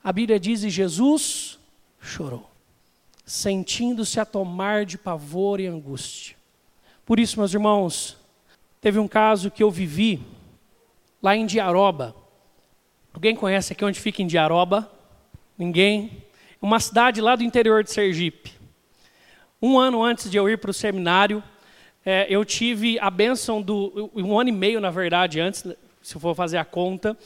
a 0.03 0.11
Bíblia 0.11 0.39
diz: 0.39 0.63
e 0.63 0.69
Jesus 0.69 1.57
chorou, 2.01 2.50
sentindo-se 3.25 4.19
a 4.19 4.25
tomar 4.25 4.86
de 4.86 4.98
pavor 4.98 5.60
e 5.60 5.67
angústia. 5.67 6.36
Por 7.05 7.19
isso, 7.19 7.39
meus 7.39 7.53
irmãos, 7.53 8.17
teve 8.81 9.00
um 9.00 9.07
caso 9.07 9.50
que 9.50 9.63
eu 9.63 9.72
vivi 9.72 10.22
lá 11.22 11.36
em 11.36 11.45
Diaroba. 11.45 12.15
Alguém 13.13 13.36
conhece 13.36 13.74
aqui 13.74 13.86
onde 13.86 14.00
fica 14.00 14.22
em 14.22 14.27
Diaroba? 14.27 14.91
Ninguém? 15.57 16.24
Uma 16.62 16.79
cidade 16.79 17.22
lá 17.22 17.36
do 17.36 17.43
interior 17.43 17.83
de 17.83 17.91
Sergipe. 17.91 18.51
Um 19.62 19.79
ano 19.79 20.03
antes 20.03 20.29
de 20.29 20.36
eu 20.36 20.50
ir 20.50 20.57
para 20.57 20.72
o 20.72 20.74
seminário, 20.74 21.41
é, 22.05 22.25
eu 22.29 22.43
tive 22.43 23.00
a 23.00 23.10
bênção 23.10 23.62
do. 23.62 24.12
Um 24.13 24.38
ano 24.38 24.50
e 24.50 24.53
meio, 24.53 24.81
na 24.81 24.89
verdade, 24.89 25.39
antes, 25.39 25.63
se 26.01 26.19
for 26.19 26.36
fazer 26.36 26.57
a 26.57 26.65
conta, 26.65 27.17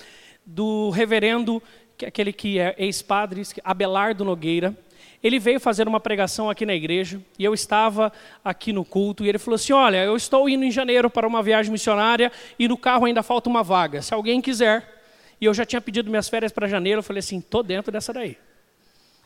do 0.46 0.92
reverendo 0.92 1.62
que 1.98 2.06
é 2.06 2.08
aquele 2.08 2.32
que 2.32 2.60
é 2.60 2.76
ex-padre, 2.78 3.42
Abelardo 3.64 4.24
Nogueira, 4.24 4.78
ele 5.24 5.40
veio 5.40 5.60
fazer 5.60 5.88
uma 5.88 6.00
pregação 6.00 6.50
aqui 6.50 6.66
na 6.66 6.76
igreja 6.76 7.20
e 7.40 7.44
eu 7.44 7.54
estava 7.54 8.14
aqui 8.46 8.72
no 8.72 8.86
culto 8.86 9.26
e 9.26 9.30
ele 9.30 9.40
falou 9.40 9.56
assim: 9.56 9.74
Olha, 9.74 10.04
eu 10.04 10.16
estou 10.16 10.48
indo 10.48 10.64
em 10.64 10.72
janeiro 10.72 11.10
para 11.10 11.28
uma 11.28 11.42
viagem 11.42 11.72
missionária 11.72 12.32
e 12.60 12.68
no 12.68 12.78
carro 12.78 13.06
ainda 13.06 13.24
falta 13.24 13.50
uma 13.50 13.64
vaga. 13.64 14.02
Se 14.02 14.14
alguém 14.14 14.40
quiser. 14.42 14.96
E 15.40 15.46
eu 15.46 15.54
já 15.54 15.64
tinha 15.64 15.80
pedido 15.80 16.10
minhas 16.10 16.28
férias 16.28 16.52
para 16.52 16.68
janeiro, 16.68 17.00
eu 17.00 17.04
falei 17.04 17.20
assim: 17.20 17.42
Tô 17.42 17.64
dentro 17.64 17.92
dessa 17.92 18.14
daí. 18.14 18.38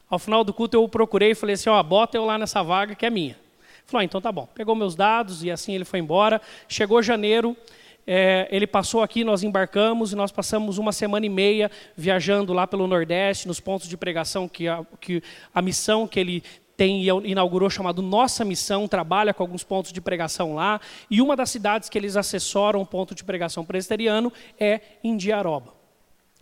Ao 0.09 0.19
final 0.19 0.43
do 0.43 0.53
culto 0.53 0.75
eu 0.75 0.83
o 0.83 0.89
procurei 0.89 1.31
e 1.31 1.35
falei 1.35 1.55
assim: 1.55 1.69
Ó, 1.69 1.83
bota 1.83 2.17
eu 2.17 2.25
lá 2.25 2.37
nessa 2.37 2.63
vaga 2.63 2.95
que 2.95 3.05
é 3.05 3.09
minha. 3.09 3.31
Ele 3.33 3.85
falou: 3.85 4.01
ah, 4.01 4.03
Então 4.03 4.21
tá 4.21 4.31
bom. 4.31 4.47
Pegou 4.55 4.75
meus 4.75 4.95
dados 4.95 5.43
e 5.43 5.51
assim 5.51 5.73
ele 5.75 5.85
foi 5.85 5.99
embora. 5.99 6.41
Chegou 6.67 7.01
janeiro, 7.01 7.55
é, 8.05 8.47
ele 8.51 8.65
passou 8.65 9.01
aqui, 9.01 9.23
nós 9.23 9.43
embarcamos 9.43 10.11
e 10.11 10.15
nós 10.15 10.31
passamos 10.31 10.77
uma 10.77 10.91
semana 10.91 11.25
e 11.25 11.29
meia 11.29 11.69
viajando 11.95 12.53
lá 12.53 12.65
pelo 12.65 12.87
Nordeste, 12.87 13.47
nos 13.47 13.59
pontos 13.59 13.87
de 13.87 13.95
pregação 13.95 14.47
que 14.47 14.67
a, 14.67 14.83
que 14.99 15.21
a 15.53 15.61
missão 15.61 16.07
que 16.07 16.19
ele 16.19 16.43
tem 16.75 17.03
inaugurou 17.25 17.69
chamado 17.69 18.01
Nossa 18.01 18.43
Missão, 18.43 18.87
trabalha 18.87 19.35
com 19.35 19.43
alguns 19.43 19.63
pontos 19.63 19.93
de 19.93 20.01
pregação 20.01 20.55
lá, 20.55 20.81
e 21.11 21.21
uma 21.21 21.35
das 21.35 21.51
cidades 21.51 21.89
que 21.89 21.97
eles 21.97 22.17
assessoram 22.17 22.81
um 22.81 22.85
ponto 22.85 23.13
de 23.13 23.23
pregação 23.23 23.63
presbiteriano 23.63 24.33
é 24.59 24.81
Indiaroba. 25.03 25.73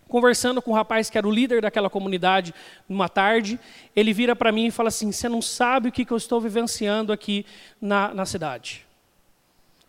Conversando 0.07 0.61
com 0.61 0.71
o 0.71 0.73
um 0.73 0.77
rapaz 0.77 1.09
que 1.09 1.17
era 1.17 1.27
o 1.27 1.31
líder 1.31 1.61
daquela 1.61 1.89
comunidade 1.89 2.53
numa 2.87 3.09
tarde, 3.09 3.59
ele 3.95 4.13
vira 4.13 4.35
para 4.35 4.51
mim 4.51 4.67
e 4.67 4.71
fala 4.71 4.87
assim: 4.87 5.11
Você 5.11 5.29
não 5.29 5.41
sabe 5.41 5.89
o 5.89 5.91
que, 5.91 6.03
que 6.03 6.11
eu 6.11 6.17
estou 6.17 6.41
vivenciando 6.41 7.13
aqui 7.13 7.45
na, 7.79 8.11
na 8.13 8.25
cidade. 8.25 8.87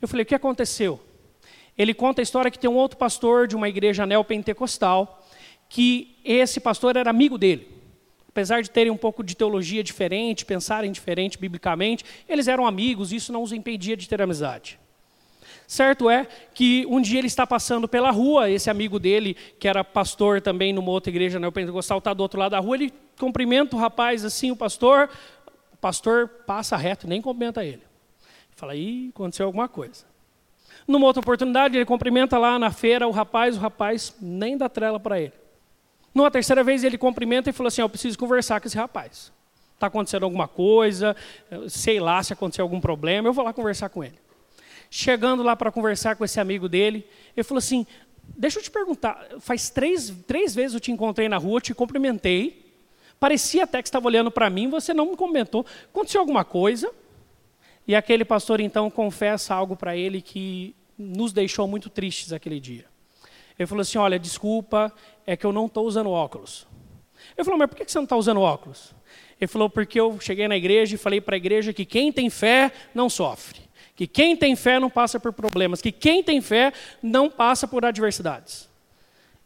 Eu 0.03 0.07
falei: 0.07 0.25
O 0.25 0.27
que 0.27 0.35
aconteceu? 0.35 1.01
Ele 1.77 1.95
conta 1.95 2.21
a 2.21 2.25
história 2.25 2.51
que 2.51 2.59
tem 2.59 2.69
um 2.69 2.77
outro 2.77 2.99
pastor 2.99 3.47
de 3.47 3.57
uma 3.57 3.69
igreja 3.69 4.05
neopentecostal, 4.07 5.25
que 5.69 6.17
esse 6.25 6.61
pastor 6.61 6.97
era 6.97 7.11
amigo 7.11 7.39
dele. 7.39 7.69
Apesar 8.29 8.63
de 8.63 8.71
terem 8.71 8.93
um 8.93 8.97
pouco 8.97 9.25
de 9.25 9.37
teologia 9.37 9.83
diferente, 9.83 10.45
pensarem 10.45 10.93
diferente 10.93 11.39
biblicamente, 11.39 12.05
eles 12.29 12.49
eram 12.49 12.67
amigos, 12.67 13.13
isso 13.13 13.33
não 13.33 13.43
os 13.43 13.53
impedia 13.53 13.97
de 13.97 14.09
ter 14.09 14.21
amizade. 14.23 14.79
Certo 15.67 16.11
é 16.11 16.27
que 16.53 16.85
um 16.89 17.01
dia 17.01 17.19
ele 17.19 17.29
está 17.29 17.47
passando 17.47 17.87
pela 17.87 18.11
rua, 18.11 18.51
esse 18.51 18.69
amigo 18.69 18.99
dele, 18.99 19.37
que 19.59 19.69
era 19.69 19.85
pastor 19.85 20.41
também 20.41 20.73
numa 20.73 20.91
outra 20.91 21.11
igreja 21.11 21.39
neopentecostal, 21.39 21.99
está 21.99 22.13
do 22.13 22.23
outro 22.23 22.41
lado 22.41 22.51
da 22.51 22.59
rua, 22.59 22.75
ele 22.75 22.93
cumprimenta 23.19 23.77
o 23.77 23.79
rapaz 23.79 24.25
assim, 24.25 24.51
o 24.51 24.57
pastor, 24.57 25.09
o 25.73 25.77
pastor 25.77 26.29
passa 26.45 26.77
reto, 26.77 27.07
nem 27.07 27.23
cumprimenta 27.23 27.65
ele. 27.65 27.83
Fala, 28.57 28.75
ih, 28.75 29.11
aconteceu 29.15 29.47
alguma 29.47 29.69
coisa. 29.69 30.10
Numa 30.91 31.07
outra 31.07 31.21
oportunidade, 31.21 31.77
ele 31.77 31.85
cumprimenta 31.85 32.37
lá 32.37 32.59
na 32.59 32.73
feira 32.73 33.07
o 33.07 33.13
rapaz, 33.13 33.57
o 33.57 33.61
rapaz 33.61 34.13
nem 34.21 34.57
dá 34.57 34.69
trela 34.69 34.99
para 34.99 35.21
ele. 35.21 35.33
Numa 36.13 36.29
terceira 36.33 36.65
vez, 36.65 36.83
ele 36.83 36.99
cumprimenta 36.99 37.49
e 37.49 37.53
fala 37.53 37.69
assim, 37.69 37.81
eu 37.81 37.89
preciso 37.89 38.19
conversar 38.19 38.61
com 38.61 38.67
esse 38.67 38.77
rapaz. 38.77 39.33
Está 39.73 39.87
acontecendo 39.87 40.25
alguma 40.25 40.49
coisa, 40.49 41.15
sei 41.69 42.01
lá 42.01 42.21
se 42.25 42.33
aconteceu 42.33 42.65
algum 42.65 42.81
problema, 42.81 43.29
eu 43.29 43.33
vou 43.33 43.45
lá 43.45 43.53
conversar 43.53 43.89
com 43.89 44.03
ele. 44.03 44.19
Chegando 44.91 45.45
lá 45.45 45.55
para 45.55 45.71
conversar 45.71 46.17
com 46.17 46.25
esse 46.25 46.41
amigo 46.41 46.69
dele, 46.69 47.07
ele 47.37 47.45
falou 47.45 47.61
assim: 47.61 47.87
Deixa 48.37 48.59
eu 48.59 48.63
te 48.65 48.71
perguntar, 48.73 49.25
faz 49.39 49.71
três, 49.71 50.13
três 50.27 50.57
vezes 50.57 50.75
eu 50.75 50.81
te 50.81 50.91
encontrei 50.91 51.29
na 51.29 51.37
rua, 51.37 51.61
te 51.61 51.73
cumprimentei, 51.73 52.75
parecia 53.21 53.63
até 53.63 53.81
que 53.81 53.87
estava 53.87 54.09
olhando 54.09 54.29
para 54.33 54.51
mim, 54.51 54.69
você 54.69 54.93
não 54.93 55.13
me 55.13 55.17
comentou. 55.17 55.65
Aconteceu 55.85 56.21
alguma 56.21 56.45
coisa? 56.45 56.91
E 57.87 57.95
aquele 57.95 58.25
pastor 58.25 58.59
então 58.59 58.91
confessa 58.91 59.55
algo 59.55 59.77
para 59.77 59.97
ele 59.97 60.21
que 60.21 60.75
nos 61.01 61.33
deixou 61.33 61.67
muito 61.67 61.89
tristes 61.89 62.33
aquele 62.33 62.61
dia. 62.61 62.85
Ele 63.59 63.67
falou 63.67 63.83
assim: 63.83 63.99
Olha, 63.99 64.19
desculpa, 64.19 64.93
é 65.27 65.37
que 65.37 65.45
eu 65.45 65.53
não 65.53 65.67
estou 65.67 65.87
usando 65.87 66.11
óculos. 66.11 66.67
Ele 67.37 67.45
falou: 67.45 67.59
Mas 67.59 67.69
por 67.69 67.77
que 67.77 67.91
você 67.91 67.99
não 67.99 68.05
está 68.05 68.17
usando 68.17 68.41
óculos? 68.41 68.95
Ele 69.41 69.49
falou: 69.49 69.69
Porque 69.69 69.99
eu 69.99 70.21
cheguei 70.21 70.47
na 70.47 70.57
igreja 70.57 70.95
e 70.95 70.99
falei 70.99 71.21
para 71.21 71.37
a 71.37 71.39
igreja 71.39 71.73
que 71.73 71.85
quem 71.85 72.13
tem 72.13 72.29
fé 72.31 72.73
não 72.95 73.09
sofre 73.09 73.71
que 74.01 74.07
quem 74.07 74.35
tem 74.35 74.57
fé 74.57 74.81
não 74.81 74.89
passa 74.89 75.21
por 75.21 75.31
problemas, 75.31 75.83
que 75.83 75.93
quem 75.93 76.23
tem 76.23 76.41
fé 76.41 76.73
não 77.03 77.29
passa 77.29 77.69
por 77.69 77.85
adversidades. 77.85 78.67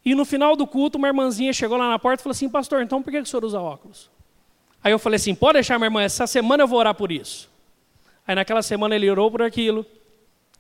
E 0.04 0.14
no 0.14 0.24
final 0.24 0.54
do 0.54 0.64
culto, 0.64 0.96
uma 0.96 1.08
irmãzinha 1.08 1.52
chegou 1.52 1.76
lá 1.76 1.90
na 1.90 1.98
porta 1.98 2.20
e 2.20 2.22
falou 2.22 2.34
assim: 2.34 2.48
Pastor, 2.48 2.80
então 2.80 3.02
por 3.02 3.10
que 3.10 3.18
o 3.18 3.26
senhor 3.26 3.44
usa 3.44 3.60
óculos? 3.60 4.08
Aí 4.80 4.92
eu 4.92 4.98
falei 5.00 5.16
assim: 5.16 5.34
Pode 5.34 5.54
deixar, 5.54 5.76
minha 5.76 5.88
irmã, 5.88 6.02
essa 6.02 6.24
semana 6.28 6.62
eu 6.62 6.68
vou 6.68 6.78
orar 6.78 6.94
por 6.94 7.10
isso. 7.10 7.50
Aí 8.24 8.36
naquela 8.36 8.62
semana 8.62 8.94
ele 8.94 9.10
orou 9.10 9.28
por 9.28 9.42
aquilo. 9.42 9.84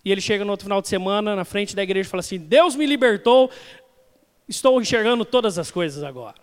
E 0.04 0.12
ele 0.12 0.20
chega 0.20 0.44
no 0.44 0.50
outro 0.50 0.64
final 0.64 0.82
de 0.82 0.88
semana, 0.88 1.34
na 1.34 1.44
frente 1.44 1.74
da 1.74 1.82
igreja, 1.82 2.06
e 2.06 2.10
fala 2.10 2.20
assim: 2.20 2.38
Deus 2.38 2.76
me 2.76 2.84
libertou, 2.84 3.50
estou 4.48 4.80
enxergando 4.80 5.24
todas 5.24 5.58
as 5.58 5.70
coisas 5.70 6.02
agora. 6.02 6.42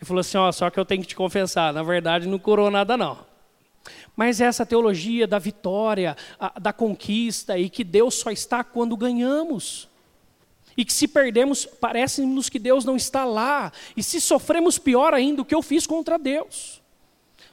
Ele 0.00 0.06
falou 0.06 0.20
assim: 0.20 0.38
Ó, 0.38 0.50
só 0.50 0.70
que 0.70 0.80
eu 0.80 0.84
tenho 0.84 1.02
que 1.02 1.08
te 1.08 1.16
confessar, 1.16 1.72
na 1.72 1.82
verdade 1.82 2.26
não 2.26 2.38
curou 2.38 2.70
nada 2.70 2.96
não. 2.96 3.32
Mas 4.16 4.40
essa 4.40 4.64
teologia 4.64 5.26
da 5.26 5.38
vitória, 5.38 6.16
da 6.60 6.72
conquista, 6.72 7.58
e 7.58 7.68
que 7.68 7.82
Deus 7.82 8.14
só 8.14 8.30
está 8.30 8.62
quando 8.62 8.96
ganhamos. 8.96 9.88
E 10.76 10.84
que 10.84 10.92
se 10.92 11.06
perdemos, 11.06 11.66
parece-nos 11.66 12.48
que 12.48 12.58
Deus 12.58 12.84
não 12.84 12.96
está 12.96 13.24
lá. 13.24 13.72
E 13.96 14.02
se 14.02 14.20
sofremos 14.20 14.78
pior 14.78 15.12
ainda, 15.12 15.42
o 15.42 15.44
que 15.44 15.54
eu 15.54 15.62
fiz 15.62 15.86
contra 15.86 16.18
Deus. 16.18 16.80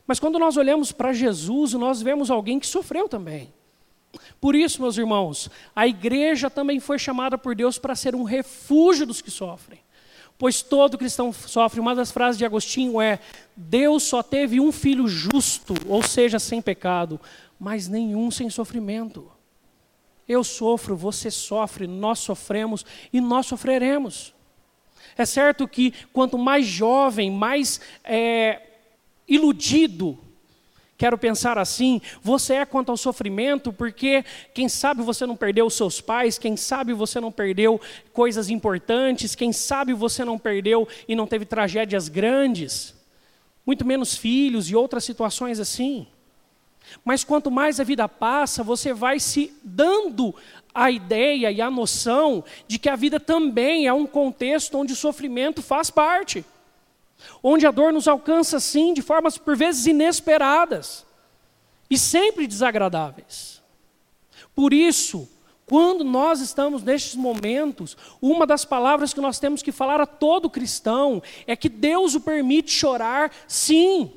Mas 0.07 0.19
quando 0.19 0.39
nós 0.39 0.57
olhamos 0.57 0.91
para 0.91 1.13
Jesus, 1.13 1.73
nós 1.73 2.01
vemos 2.01 2.31
alguém 2.31 2.59
que 2.59 2.67
sofreu 2.67 3.09
também. 3.09 3.53
Por 4.39 4.55
isso, 4.55 4.81
meus 4.81 4.97
irmãos, 4.97 5.49
a 5.75 5.87
igreja 5.87 6.49
também 6.49 6.79
foi 6.79 6.97
chamada 6.97 7.37
por 7.37 7.55
Deus 7.55 7.77
para 7.77 7.95
ser 7.95 8.15
um 8.15 8.23
refúgio 8.23 9.05
dos 9.05 9.21
que 9.21 9.31
sofrem 9.31 9.79
pois 10.39 10.61
todo 10.61 10.97
cristão 10.97 11.31
sofre. 11.33 11.81
Uma 11.81 11.93
das 11.93 12.09
frases 12.09 12.39
de 12.39 12.45
Agostinho 12.45 12.99
é: 12.99 13.19
Deus 13.55 14.03
só 14.03 14.23
teve 14.23 14.59
um 14.59 14.71
filho 14.71 15.07
justo, 15.07 15.75
ou 15.85 16.01
seja, 16.01 16.39
sem 16.39 16.61
pecado, 16.61 17.19
mas 17.59 17.87
nenhum 17.87 18.31
sem 18.31 18.49
sofrimento. 18.49 19.29
Eu 20.27 20.43
sofro, 20.43 20.95
você 20.95 21.29
sofre, 21.29 21.85
nós 21.85 22.19
sofremos 22.19 22.85
e 23.11 23.19
nós 23.19 23.45
sofreremos. 23.45 24.33
É 25.17 25.25
certo 25.25 25.67
que 25.67 25.93
quanto 26.13 26.37
mais 26.37 26.65
jovem, 26.65 27.29
mais 27.29 27.81
é, 28.03 28.61
iludido 29.27 30.17
Quero 30.99 31.17
pensar 31.17 31.57
assim, 31.57 32.01
você 32.21 32.55
é 32.55 32.65
quanto 32.65 32.89
ao 32.89 32.97
sofrimento, 32.97 33.71
porque 33.71 34.21
quem 34.53 34.67
sabe 34.67 35.01
você 35.01 35.25
não 35.25 35.37
perdeu 35.37 35.65
os 35.65 35.73
seus 35.73 36.01
pais, 36.01 36.37
quem 36.37 36.57
sabe 36.57 36.91
você 36.91 37.21
não 37.21 37.31
perdeu 37.31 37.79
coisas 38.11 38.49
importantes, 38.49 39.33
quem 39.33 39.53
sabe 39.53 39.93
você 39.93 40.25
não 40.25 40.37
perdeu 40.37 40.85
e 41.07 41.15
não 41.15 41.25
teve 41.25 41.45
tragédias 41.45 42.09
grandes, 42.09 42.93
muito 43.65 43.85
menos 43.85 44.17
filhos 44.17 44.69
e 44.69 44.75
outras 44.75 45.05
situações 45.05 45.57
assim. 45.57 46.05
Mas 47.05 47.23
quanto 47.23 47.49
mais 47.49 47.79
a 47.79 47.85
vida 47.85 48.09
passa, 48.09 48.61
você 48.61 48.93
vai 48.93 49.21
se 49.21 49.53
dando 49.63 50.35
a 50.75 50.91
ideia 50.91 51.49
e 51.49 51.61
a 51.61 51.71
noção 51.71 52.43
de 52.67 52.77
que 52.77 52.89
a 52.89 52.97
vida 52.97 53.21
também 53.21 53.87
é 53.87 53.93
um 53.93 54.05
contexto 54.05 54.77
onde 54.77 54.91
o 54.91 54.97
sofrimento 54.97 55.61
faz 55.61 55.89
parte 55.89 56.43
onde 57.43 57.65
a 57.65 57.71
dor 57.71 57.91
nos 57.93 58.07
alcança 58.07 58.59
sim 58.59 58.93
de 58.93 59.01
formas 59.01 59.37
por 59.37 59.55
vezes 59.55 59.85
inesperadas 59.85 61.05
e 61.89 61.97
sempre 61.97 62.47
desagradáveis. 62.47 63.61
Por 64.55 64.73
isso, 64.73 65.27
quando 65.65 66.03
nós 66.03 66.41
estamos 66.41 66.83
nestes 66.83 67.15
momentos, 67.15 67.95
uma 68.21 68.45
das 68.47 68.65
palavras 68.65 69.13
que 69.13 69.21
nós 69.21 69.39
temos 69.39 69.61
que 69.61 69.71
falar 69.71 70.01
a 70.01 70.05
todo 70.05 70.49
cristão 70.49 71.21
é 71.45 71.55
que 71.55 71.69
Deus 71.69 72.15
o 72.15 72.19
permite 72.19 72.71
chorar, 72.71 73.31
sim. 73.47 74.11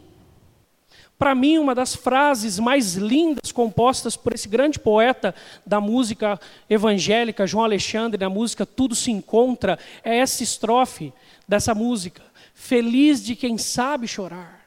Para 1.18 1.34
mim, 1.34 1.58
uma 1.58 1.74
das 1.74 1.94
frases 1.94 2.58
mais 2.58 2.94
lindas 2.94 3.52
compostas 3.52 4.16
por 4.16 4.34
esse 4.34 4.48
grande 4.48 4.78
poeta 4.78 5.34
da 5.64 5.80
música 5.80 6.40
evangélica, 6.68 7.46
João 7.46 7.64
Alexandre, 7.64 8.18
na 8.18 8.28
música 8.28 8.66
Tudo 8.66 8.94
se 8.94 9.10
Encontra, 9.10 9.78
é 10.02 10.16
essa 10.18 10.42
estrofe 10.42 11.12
dessa 11.46 11.74
música. 11.74 12.22
Feliz 12.64 13.20
de 13.24 13.34
quem 13.34 13.58
sabe 13.58 14.06
chorar. 14.06 14.64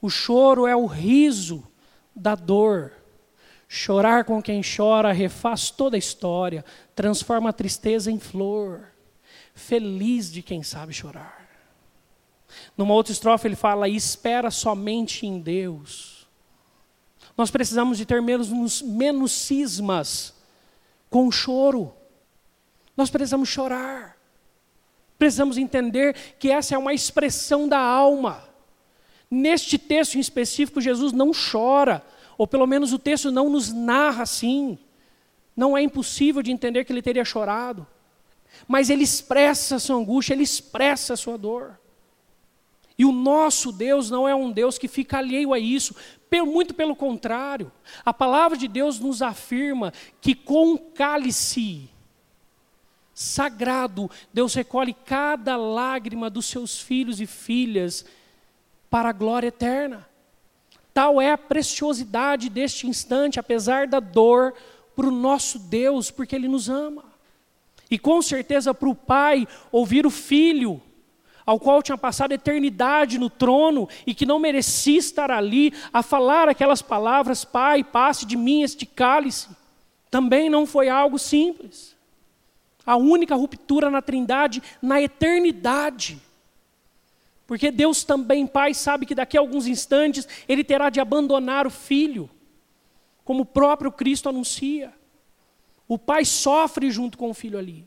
O 0.00 0.08
choro 0.08 0.66
é 0.66 0.74
o 0.74 0.86
riso 0.86 1.62
da 2.16 2.34
dor. 2.34 2.94
Chorar 3.68 4.24
com 4.24 4.42
quem 4.42 4.62
chora 4.62 5.12
refaz 5.12 5.70
toda 5.70 5.96
a 5.96 5.98
história, 5.98 6.64
transforma 6.94 7.50
a 7.50 7.52
tristeza 7.52 8.10
em 8.10 8.18
flor. 8.18 8.88
Feliz 9.54 10.32
de 10.32 10.40
quem 10.40 10.62
sabe 10.62 10.94
chorar. 10.94 11.46
Numa 12.74 12.94
outra 12.94 13.12
estrofe 13.12 13.48
ele 13.48 13.54
fala: 13.54 13.86
espera 13.86 14.50
somente 14.50 15.26
em 15.26 15.40
Deus. 15.40 16.26
Nós 17.36 17.50
precisamos 17.50 17.98
de 17.98 18.06
ter 18.06 18.22
menos, 18.22 18.80
menos 18.80 19.32
cismas 19.32 20.32
com 21.10 21.28
o 21.28 21.30
choro. 21.30 21.94
Nós 22.96 23.10
precisamos 23.10 23.50
chorar. 23.50 24.09
Precisamos 25.20 25.58
entender 25.58 26.16
que 26.38 26.50
essa 26.50 26.74
é 26.74 26.78
uma 26.78 26.94
expressão 26.94 27.68
da 27.68 27.78
alma. 27.78 28.42
Neste 29.30 29.76
texto 29.76 30.14
em 30.14 30.18
específico, 30.18 30.80
Jesus 30.80 31.12
não 31.12 31.30
chora, 31.30 32.02
ou 32.38 32.46
pelo 32.46 32.66
menos 32.66 32.94
o 32.94 32.98
texto 32.98 33.30
não 33.30 33.50
nos 33.50 33.70
narra 33.70 34.22
assim. 34.22 34.78
Não 35.54 35.76
é 35.76 35.82
impossível 35.82 36.42
de 36.42 36.50
entender 36.50 36.86
que 36.86 36.92
ele 36.92 37.02
teria 37.02 37.22
chorado. 37.22 37.86
Mas 38.66 38.88
ele 38.88 39.04
expressa 39.04 39.76
a 39.76 39.78
sua 39.78 39.96
angústia, 39.96 40.32
ele 40.32 40.42
expressa 40.42 41.12
a 41.12 41.18
sua 41.18 41.36
dor. 41.36 41.78
E 42.96 43.04
o 43.04 43.12
nosso 43.12 43.72
Deus 43.72 44.08
não 44.08 44.26
é 44.26 44.34
um 44.34 44.50
Deus 44.50 44.78
que 44.78 44.88
fica 44.88 45.18
alheio 45.18 45.52
a 45.52 45.58
isso, 45.58 45.94
muito 46.46 46.72
pelo 46.72 46.96
contrário. 46.96 47.70
A 48.06 48.14
palavra 48.14 48.56
de 48.56 48.66
Deus 48.66 48.98
nos 48.98 49.20
afirma 49.20 49.92
que 50.18 50.34
com 50.34 50.72
o 50.72 50.78
cálice 50.78 51.90
sagrado, 53.20 54.10
Deus 54.32 54.54
recolhe 54.54 54.94
cada 54.94 55.54
lágrima 55.54 56.30
dos 56.30 56.46
seus 56.46 56.80
filhos 56.80 57.20
e 57.20 57.26
filhas 57.26 58.06
para 58.88 59.10
a 59.10 59.12
glória 59.12 59.48
eterna. 59.48 60.08
Tal 60.94 61.20
é 61.20 61.30
a 61.30 61.38
preciosidade 61.38 62.48
deste 62.48 62.86
instante, 62.86 63.38
apesar 63.38 63.86
da 63.86 64.00
dor, 64.00 64.54
para 64.96 65.06
o 65.06 65.10
nosso 65.10 65.58
Deus, 65.58 66.10
porque 66.10 66.34
Ele 66.34 66.48
nos 66.48 66.70
ama. 66.70 67.04
E 67.90 67.98
com 67.98 68.22
certeza 68.22 68.72
para 68.72 68.88
o 68.88 68.94
Pai 68.94 69.46
ouvir 69.70 70.06
o 70.06 70.10
Filho, 70.10 70.80
ao 71.44 71.60
qual 71.60 71.82
tinha 71.82 71.98
passado 71.98 72.32
eternidade 72.32 73.18
no 73.18 73.28
trono 73.28 73.86
e 74.06 74.14
que 74.14 74.24
não 74.24 74.38
merecia 74.38 74.98
estar 74.98 75.30
ali, 75.30 75.74
a 75.92 76.02
falar 76.02 76.48
aquelas 76.48 76.80
palavras: 76.80 77.44
Pai, 77.44 77.84
passe 77.84 78.24
de 78.24 78.36
mim 78.36 78.62
este 78.62 78.86
cálice, 78.86 79.48
também 80.10 80.48
não 80.48 80.64
foi 80.64 80.88
algo 80.88 81.18
simples 81.18 81.99
a 82.84 82.96
única 82.96 83.34
ruptura 83.34 83.90
na 83.90 84.02
Trindade 84.02 84.62
na 84.80 85.00
eternidade. 85.00 86.20
Porque 87.46 87.70
Deus 87.70 88.04
também, 88.04 88.46
Pai, 88.46 88.74
sabe 88.74 89.06
que 89.06 89.14
daqui 89.14 89.36
a 89.36 89.40
alguns 89.40 89.66
instantes 89.66 90.26
Ele 90.48 90.62
terá 90.62 90.88
de 90.90 91.00
abandonar 91.00 91.66
o 91.66 91.70
Filho, 91.70 92.30
como 93.24 93.42
o 93.42 93.46
próprio 93.46 93.90
Cristo 93.90 94.28
anuncia. 94.28 94.92
O 95.90 95.98
pai 95.98 96.24
sofre 96.24 96.88
junto 96.88 97.18
com 97.18 97.30
o 97.30 97.34
filho 97.34 97.58
ali. 97.58 97.84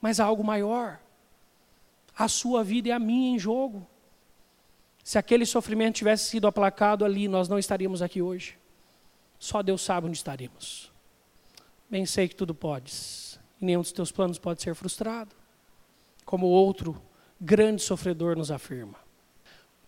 Mas 0.00 0.18
há 0.18 0.24
algo 0.24 0.42
maior. 0.42 0.98
A 2.18 2.26
sua 2.26 2.64
vida 2.64 2.88
e 2.88 2.90
a 2.90 2.98
minha 2.98 3.36
em 3.36 3.38
jogo. 3.38 3.86
Se 5.04 5.18
aquele 5.18 5.46
sofrimento 5.46 5.94
tivesse 5.94 6.28
sido 6.28 6.48
aplacado 6.48 7.04
ali, 7.04 7.28
nós 7.28 7.48
não 7.48 7.60
estaríamos 7.60 8.02
aqui 8.02 8.20
hoje. 8.20 8.58
Só 9.38 9.62
Deus 9.62 9.82
sabe 9.82 10.08
onde 10.08 10.16
estaríamos. 10.16 10.90
Bem 11.88 12.04
sei 12.06 12.26
que 12.26 12.34
tudo 12.34 12.52
podes, 12.54 13.31
e 13.62 13.64
nenhum 13.64 13.80
dos 13.80 13.92
teus 13.92 14.10
planos 14.10 14.38
pode 14.38 14.60
ser 14.60 14.74
frustrado, 14.74 15.30
como 16.24 16.46
outro 16.46 17.00
grande 17.40 17.80
sofredor 17.80 18.36
nos 18.36 18.50
afirma. 18.50 18.96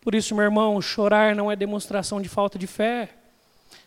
Por 0.00 0.14
isso, 0.14 0.34
meu 0.34 0.44
irmão, 0.44 0.80
chorar 0.80 1.34
não 1.34 1.50
é 1.50 1.56
demonstração 1.56 2.20
de 2.20 2.28
falta 2.28 2.58
de 2.58 2.66
fé, 2.66 3.10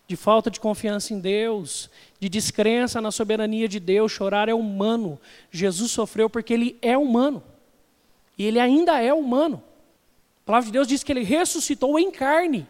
de 0.08 0.16
falta 0.16 0.50
de 0.50 0.60
confiança 0.60 1.14
em 1.14 1.20
Deus, 1.20 1.90
de 2.20 2.28
descrença 2.28 3.00
na 3.00 3.12
soberania 3.12 3.68
de 3.68 3.80
Deus. 3.80 4.12
Chorar 4.12 4.50
é 4.50 4.54
humano. 4.54 5.20
Jesus 5.52 5.92
sofreu 5.92 6.30
porque 6.30 6.54
ele 6.54 6.78
é 6.82 6.98
humano. 6.98 7.44
E 8.38 8.46
ele 8.46 8.60
ainda 8.60 9.02
é 9.02 9.14
humano. 9.14 9.62
A 10.44 10.46
palavra 10.46 10.68
de 10.68 10.72
Deus 10.72 10.88
diz 10.88 11.04
que 11.04 11.12
ele 11.12 11.24
ressuscitou 11.24 12.00
em 12.00 12.10
carne, 12.10 12.68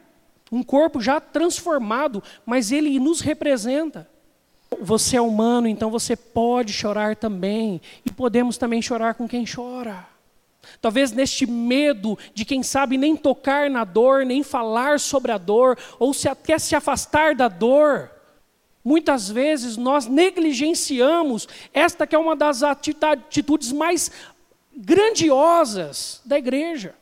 um 0.52 0.64
corpo 0.64 1.00
já 1.00 1.20
transformado, 1.20 2.24
mas 2.46 2.72
ele 2.72 3.00
nos 3.00 3.22
representa. 3.22 4.10
Você 4.82 5.18
é 5.18 5.22
humano, 5.22 5.68
então 5.68 5.90
você 5.90 6.16
pode 6.16 6.74
chorar 6.74 7.16
também, 7.16 7.82
e 8.06 8.12
podemos 8.12 8.58
também 8.58 8.82
chorar 8.82 9.16
com 9.16 9.28
quem 9.28 9.46
chora. 9.46 10.06
Talvez 10.82 11.12
neste 11.12 11.46
medo 11.46 12.18
de 12.34 12.46
quem 12.46 12.62
sabe 12.62 12.98
nem 12.98 13.16
tocar 13.16 13.70
na 13.70 13.84
dor, 13.84 14.26
nem 14.26 14.44
falar 14.44 15.00
sobre 15.00 15.32
a 15.32 15.38
dor, 15.38 15.78
ou 15.98 16.14
se 16.14 16.28
até 16.28 16.60
se 16.60 16.76
afastar 16.76 17.34
da 17.34 17.48
dor. 17.48 18.12
Muitas 18.84 19.30
vezes 19.30 19.76
nós 19.78 20.06
negligenciamos 20.06 21.48
esta 21.74 22.06
que 22.08 22.16
é 22.16 22.20
uma 22.20 22.36
das 22.36 22.64
atitudes 22.64 23.72
mais 23.72 24.12
grandiosas 24.76 26.22
da 26.24 26.38
igreja, 26.38 26.94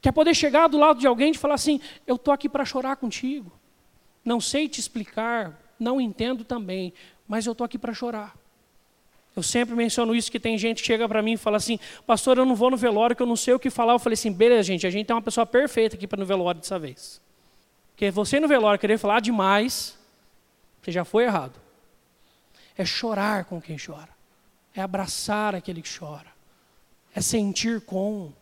que 0.00 0.08
é 0.08 0.12
poder 0.12 0.34
chegar 0.34 0.66
do 0.66 0.78
lado 0.78 0.98
de 0.98 1.06
alguém 1.06 1.30
e 1.30 1.38
falar 1.38 1.54
assim: 1.54 1.80
Eu 2.06 2.16
estou 2.16 2.34
aqui 2.34 2.48
para 2.48 2.64
chorar 2.64 2.96
contigo. 2.96 3.50
Não 4.24 4.40
sei 4.40 4.68
te 4.68 4.80
explicar, 4.80 5.58
não 5.82 6.00
entendo 6.00 6.44
também, 6.44 6.94
mas 7.28 7.44
eu 7.44 7.52
estou 7.52 7.64
aqui 7.64 7.76
para 7.76 7.92
chorar. 7.92 8.34
Eu 9.34 9.42
sempre 9.42 9.74
menciono 9.74 10.14
isso, 10.14 10.30
que 10.30 10.38
tem 10.38 10.58
gente 10.58 10.82
que 10.82 10.86
chega 10.86 11.08
para 11.08 11.22
mim 11.22 11.32
e 11.32 11.36
fala 11.36 11.56
assim, 11.56 11.78
pastor, 12.06 12.36
eu 12.36 12.44
não 12.44 12.54
vou 12.54 12.70
no 12.70 12.76
velório, 12.76 13.16
que 13.16 13.22
eu 13.22 13.26
não 13.26 13.36
sei 13.36 13.54
o 13.54 13.58
que 13.58 13.70
falar. 13.70 13.94
Eu 13.94 13.98
falei 13.98 14.14
assim, 14.14 14.30
beleza, 14.30 14.64
gente, 14.64 14.86
a 14.86 14.90
gente 14.90 15.06
tem 15.06 15.16
uma 15.16 15.22
pessoa 15.22 15.46
perfeita 15.46 15.96
aqui 15.96 16.06
para 16.06 16.18
no 16.18 16.26
velório 16.26 16.60
dessa 16.60 16.78
vez. 16.78 17.20
Porque 17.92 18.10
você 18.10 18.38
no 18.38 18.46
velório 18.46 18.78
querer 18.78 18.98
falar 18.98 19.20
demais, 19.20 19.98
você 20.82 20.92
já 20.92 21.04
foi 21.04 21.24
errado. 21.24 21.54
É 22.76 22.84
chorar 22.84 23.46
com 23.46 23.60
quem 23.60 23.76
chora. 23.78 24.08
É 24.74 24.82
abraçar 24.82 25.54
aquele 25.54 25.80
que 25.80 25.98
chora. 25.98 26.26
É 27.14 27.20
sentir 27.20 27.80
com. 27.82 28.32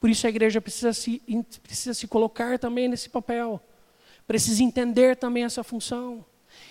Por 0.00 0.10
isso 0.10 0.26
a 0.26 0.30
igreja 0.30 0.60
precisa 0.60 0.92
se, 0.92 1.20
precisa 1.62 1.94
se 1.94 2.08
colocar 2.08 2.58
também 2.58 2.88
nesse 2.88 3.08
papel. 3.08 3.60
Precisa 4.32 4.62
entender 4.62 5.14
também 5.14 5.44
essa 5.44 5.62
função. 5.62 6.24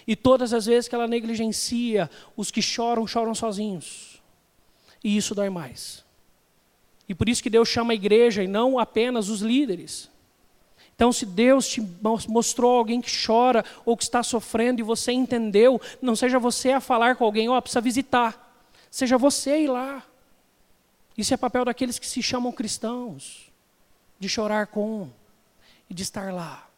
E 0.07 0.15
todas 0.15 0.51
as 0.51 0.65
vezes 0.65 0.87
que 0.87 0.95
ela 0.95 1.07
negligencia, 1.07 2.09
os 2.35 2.49
que 2.49 2.59
choram, 2.59 3.05
choram 3.05 3.35
sozinhos. 3.35 4.19
E 5.03 5.15
isso 5.15 5.35
dói 5.35 5.51
mais. 5.51 6.03
E 7.07 7.13
por 7.13 7.29
isso 7.29 7.43
que 7.43 7.51
Deus 7.51 7.69
chama 7.69 7.93
a 7.93 7.95
igreja 7.95 8.41
e 8.41 8.47
não 8.47 8.79
apenas 8.79 9.29
os 9.29 9.41
líderes. 9.41 10.09
Então, 10.95 11.13
se 11.13 11.23
Deus 11.23 11.67
te 11.67 11.87
mostrou 12.27 12.79
alguém 12.79 12.99
que 12.99 13.11
chora 13.23 13.63
ou 13.85 13.95
que 13.95 14.05
está 14.05 14.23
sofrendo 14.23 14.79
e 14.79 14.83
você 14.83 15.11
entendeu, 15.11 15.79
não 16.01 16.15
seja 16.15 16.39
você 16.39 16.71
a 16.71 16.81
falar 16.81 17.15
com 17.15 17.25
alguém, 17.25 17.47
ó, 17.47 17.55
oh, 17.55 17.61
precisa 17.61 17.79
visitar. 17.79 18.59
Seja 18.89 19.19
você 19.19 19.65
ir 19.65 19.67
lá. 19.67 20.03
Isso 21.15 21.31
é 21.31 21.37
papel 21.37 21.63
daqueles 21.63 21.99
que 21.99 22.07
se 22.07 22.23
chamam 22.23 22.51
cristãos, 22.51 23.51
de 24.19 24.27
chorar 24.27 24.65
com 24.65 25.11
e 25.87 25.93
de 25.93 26.01
estar 26.01 26.33
lá. 26.33 26.70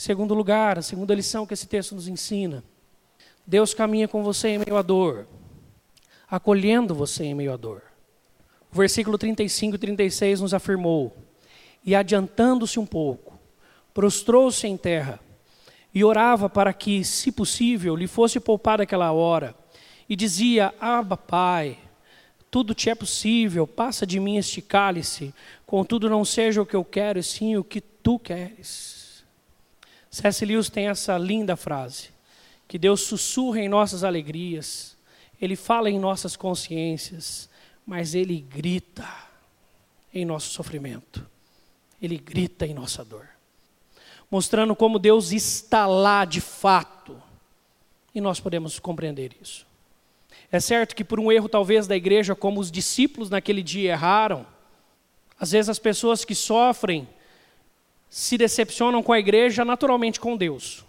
Segundo 0.00 0.32
lugar, 0.32 0.78
a 0.78 0.82
segunda 0.82 1.14
lição 1.14 1.44
que 1.44 1.52
esse 1.52 1.66
texto 1.66 1.94
nos 1.94 2.08
ensina: 2.08 2.64
Deus 3.46 3.74
caminha 3.74 4.08
com 4.08 4.22
você 4.22 4.48
em 4.48 4.58
meio 4.58 4.78
à 4.78 4.80
dor, 4.80 5.28
acolhendo 6.26 6.94
você 6.94 7.24
em 7.24 7.34
meio 7.34 7.52
à 7.52 7.56
dor. 7.58 7.82
O 8.72 8.76
versículo 8.76 9.18
35 9.18 9.74
e 9.76 9.78
36 9.78 10.40
nos 10.40 10.54
afirmou: 10.54 11.14
E 11.84 11.94
adiantando-se 11.94 12.80
um 12.80 12.86
pouco, 12.86 13.38
prostrou-se 13.92 14.66
em 14.66 14.74
terra 14.74 15.20
e 15.92 16.02
orava 16.02 16.48
para 16.48 16.72
que, 16.72 17.04
se 17.04 17.30
possível, 17.30 17.94
lhe 17.94 18.06
fosse 18.06 18.40
poupada 18.40 18.84
aquela 18.84 19.12
hora. 19.12 19.54
E 20.08 20.16
dizia: 20.16 20.72
Abba, 20.80 21.18
Pai, 21.18 21.76
tudo 22.50 22.72
te 22.72 22.88
é 22.88 22.94
possível, 22.94 23.66
passa 23.66 24.06
de 24.06 24.18
mim 24.18 24.38
este 24.38 24.62
cálice, 24.62 25.34
contudo 25.66 26.08
não 26.08 26.24
seja 26.24 26.62
o 26.62 26.64
que 26.64 26.74
eu 26.74 26.86
quero, 26.86 27.18
e 27.18 27.22
sim 27.22 27.58
o 27.58 27.62
que 27.62 27.82
tu 27.82 28.18
queres. 28.18 28.99
C.S. 30.10 30.44
Lewis 30.44 30.68
tem 30.68 30.88
essa 30.88 31.16
linda 31.16 31.56
frase: 31.56 32.08
que 32.66 32.78
Deus 32.78 33.02
sussurra 33.02 33.60
em 33.60 33.68
nossas 33.68 34.02
alegrias, 34.02 34.96
Ele 35.40 35.56
fala 35.56 35.88
em 35.88 35.98
nossas 35.98 36.36
consciências, 36.36 37.48
mas 37.86 38.14
Ele 38.14 38.40
grita 38.40 39.08
em 40.12 40.24
nosso 40.24 40.50
sofrimento, 40.50 41.24
Ele 42.02 42.18
grita 42.18 42.66
em 42.66 42.74
nossa 42.74 43.04
dor, 43.04 43.28
mostrando 44.30 44.74
como 44.74 44.98
Deus 44.98 45.32
está 45.32 45.86
lá 45.86 46.24
de 46.24 46.40
fato, 46.40 47.20
e 48.14 48.20
nós 48.20 48.40
podemos 48.40 48.78
compreender 48.78 49.36
isso. 49.40 49.66
É 50.50 50.58
certo 50.58 50.96
que 50.96 51.04
por 51.04 51.20
um 51.20 51.30
erro 51.30 51.48
talvez 51.48 51.86
da 51.86 51.96
igreja, 51.96 52.34
como 52.34 52.58
os 52.58 52.72
discípulos 52.72 53.30
naquele 53.30 53.62
dia 53.62 53.92
erraram, 53.92 54.44
às 55.38 55.52
vezes 55.52 55.68
as 55.68 55.78
pessoas 55.78 56.24
que 56.24 56.34
sofrem 56.34 57.08
se 58.10 58.36
decepcionam 58.36 59.04
com 59.04 59.12
a 59.12 59.20
igreja, 59.20 59.64
naturalmente 59.64 60.18
com 60.18 60.36
Deus. 60.36 60.84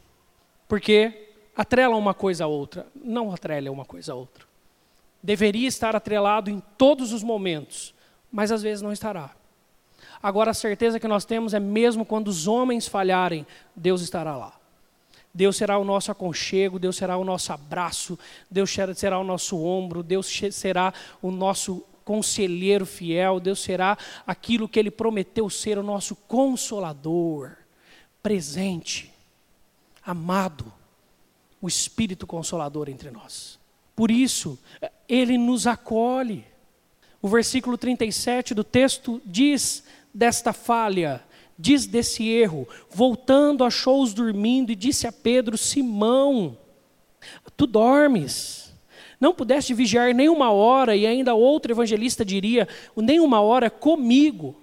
Porque 0.67 1.29
atrelam 1.55 1.99
uma 1.99 2.15
coisa 2.15 2.45
a 2.45 2.47
outra. 2.47 2.87
Não 2.95 3.31
atrelam 3.31 3.71
uma 3.71 3.85
coisa 3.85 4.13
a 4.13 4.15
outra. 4.15 4.43
Deveria 5.21 5.67
estar 5.67 5.95
atrelado 5.95 6.49
em 6.49 6.59
todos 6.79 7.13
os 7.13 7.21
momentos, 7.21 7.93
mas 8.31 8.51
às 8.51 8.63
vezes 8.63 8.81
não 8.81 8.91
estará. 8.91 9.29
Agora, 10.21 10.49
a 10.49 10.55
certeza 10.55 10.99
que 10.99 11.07
nós 11.07 11.23
temos 11.23 11.53
é 11.53 11.59
mesmo 11.59 12.03
quando 12.03 12.27
os 12.27 12.47
homens 12.47 12.87
falharem, 12.87 13.45
Deus 13.75 14.01
estará 14.01 14.35
lá. 14.35 14.53
Deus 15.33 15.55
será 15.55 15.77
o 15.77 15.83
nosso 15.83 16.11
aconchego, 16.11 16.79
Deus 16.79 16.97
será 16.97 17.17
o 17.17 17.23
nosso 17.23 17.53
abraço, 17.53 18.19
Deus 18.49 18.69
será 18.95 19.17
o 19.19 19.23
nosso 19.23 19.63
ombro, 19.63 20.03
Deus 20.03 20.27
será 20.51 20.93
o 21.21 21.31
nosso 21.31 21.85
conselheiro 22.03 22.85
fiel, 22.85 23.39
Deus 23.39 23.59
será 23.59 23.97
aquilo 24.25 24.67
que 24.67 24.79
Ele 24.79 24.91
prometeu 24.91 25.49
ser 25.49 25.77
o 25.77 25.83
nosso 25.83 26.15
consolador, 26.15 27.57
presente, 28.21 29.11
amado, 30.03 30.71
o 31.61 31.67
Espírito 31.67 32.25
Consolador 32.25 32.89
entre 32.89 33.11
nós. 33.11 33.59
Por 33.95 34.09
isso, 34.09 34.57
Ele 35.07 35.37
nos 35.37 35.67
acolhe. 35.67 36.45
O 37.21 37.27
versículo 37.27 37.77
37 37.77 38.55
do 38.55 38.63
texto 38.63 39.21
diz 39.23 39.83
desta 40.13 40.51
falha, 40.53 41.23
diz 41.57 41.85
desse 41.85 42.27
erro. 42.27 42.67
Voltando, 42.89 43.63
achou-os 43.63 44.13
dormindo 44.13 44.71
e 44.71 44.75
disse 44.75 45.05
a 45.05 45.11
Pedro: 45.11 45.55
Simão, 45.55 46.57
tu 47.55 47.67
dormes 47.67 48.70
não 49.21 49.35
pudeste 49.35 49.71
vigiar 49.71 50.15
nem 50.15 50.27
uma 50.27 50.51
hora, 50.51 50.95
e 50.95 51.05
ainda 51.05 51.35
outro 51.35 51.71
evangelista 51.71 52.25
diria, 52.25 52.67
nem 52.97 53.19
uma 53.19 53.39
hora 53.39 53.69
comigo. 53.69 54.59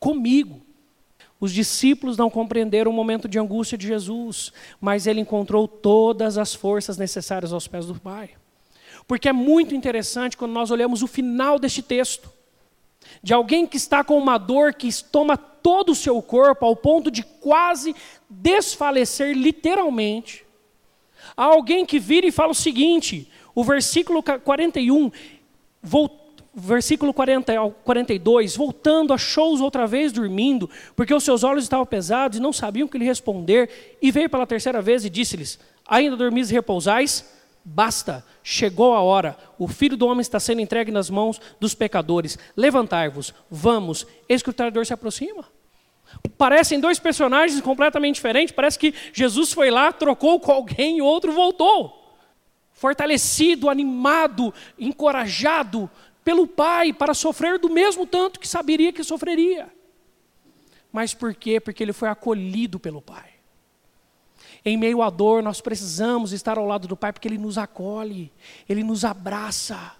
Comigo. 0.00 0.60
Os 1.38 1.52
discípulos 1.52 2.16
não 2.16 2.28
compreenderam 2.28 2.90
o 2.90 2.94
momento 2.94 3.28
de 3.28 3.38
angústia 3.38 3.78
de 3.78 3.86
Jesus, 3.86 4.52
mas 4.80 5.06
ele 5.06 5.20
encontrou 5.20 5.68
todas 5.68 6.36
as 6.36 6.52
forças 6.52 6.98
necessárias 6.98 7.52
aos 7.52 7.68
pés 7.68 7.86
do 7.86 7.94
Pai. 7.94 8.30
Porque 9.06 9.28
é 9.28 9.32
muito 9.32 9.74
interessante 9.74 10.36
quando 10.36 10.52
nós 10.52 10.72
olhamos 10.72 11.00
o 11.02 11.06
final 11.06 11.58
deste 11.58 11.80
texto, 11.80 12.30
de 13.22 13.32
alguém 13.32 13.66
que 13.66 13.76
está 13.76 14.02
com 14.02 14.18
uma 14.18 14.36
dor 14.36 14.74
que 14.74 14.88
toma 15.04 15.36
todo 15.36 15.92
o 15.92 15.94
seu 15.94 16.20
corpo 16.20 16.66
ao 16.66 16.74
ponto 16.74 17.10
de 17.10 17.22
quase 17.22 17.94
desfalecer 18.28 19.34
literalmente. 19.36 20.44
Há 21.36 21.44
alguém 21.44 21.86
que 21.86 21.98
vira 21.98 22.26
e 22.26 22.32
fala 22.32 22.52
o 22.52 22.54
seguinte: 22.54 23.30
o 23.54 23.64
versículo 23.64 24.22
41, 24.22 25.10
versículo 26.54 27.14
40 27.14 27.56
ao 27.56 27.70
42, 27.70 28.56
voltando, 28.56 29.12
achou-os 29.12 29.60
outra 29.60 29.86
vez 29.86 30.12
dormindo, 30.12 30.68
porque 30.96 31.14
os 31.14 31.24
seus 31.24 31.44
olhos 31.44 31.64
estavam 31.64 31.86
pesados 31.86 32.38
e 32.38 32.42
não 32.42 32.52
sabiam 32.52 32.86
o 32.86 32.88
que 32.88 32.98
lhe 32.98 33.04
responder, 33.04 33.98
e 34.00 34.10
veio 34.10 34.28
pela 34.28 34.46
terceira 34.46 34.82
vez 34.82 35.04
e 35.04 35.10
disse-lhes: 35.10 35.58
Ainda 35.86 36.16
dormis 36.16 36.50
e 36.50 36.54
repousais? 36.54 37.38
Basta, 37.62 38.24
chegou 38.42 38.94
a 38.94 39.00
hora, 39.00 39.36
o 39.58 39.68
filho 39.68 39.96
do 39.96 40.06
homem 40.06 40.22
está 40.22 40.40
sendo 40.40 40.60
entregue 40.60 40.90
nas 40.90 41.10
mãos 41.10 41.40
dos 41.60 41.74
pecadores. 41.74 42.38
Levantai-vos, 42.56 43.34
vamos, 43.50 44.06
eis 44.28 44.42
que 44.42 44.50
o 44.50 44.52
traidor 44.52 44.86
se 44.86 44.94
aproxima. 44.94 45.44
Parecem 46.36 46.80
dois 46.80 46.98
personagens 46.98 47.60
completamente 47.60 48.16
diferentes, 48.16 48.54
parece 48.54 48.78
que 48.78 48.94
Jesus 49.12 49.52
foi 49.52 49.70
lá, 49.70 49.92
trocou 49.92 50.40
com 50.40 50.50
alguém 50.50 50.98
e 50.98 51.02
outro 51.02 51.32
voltou. 51.32 51.99
Fortalecido, 52.80 53.68
animado, 53.68 54.54
encorajado 54.78 55.90
pelo 56.24 56.46
Pai 56.46 56.94
para 56.94 57.12
sofrer 57.12 57.58
do 57.58 57.68
mesmo 57.68 58.06
tanto 58.06 58.40
que 58.40 58.48
saberia 58.48 58.90
que 58.90 59.04
sofreria. 59.04 59.70
Mas 60.90 61.12
por 61.12 61.34
quê? 61.34 61.60
Porque 61.60 61.82
ele 61.82 61.92
foi 61.92 62.08
acolhido 62.08 62.80
pelo 62.80 63.02
Pai. 63.02 63.34
Em 64.64 64.78
meio 64.78 65.02
à 65.02 65.10
dor, 65.10 65.42
nós 65.42 65.60
precisamos 65.60 66.32
estar 66.32 66.56
ao 66.56 66.64
lado 66.64 66.88
do 66.88 66.96
Pai, 66.96 67.12
porque 67.12 67.28
Ele 67.28 67.36
nos 67.36 67.58
acolhe, 67.58 68.32
Ele 68.66 68.82
nos 68.82 69.04
abraça. 69.04 69.92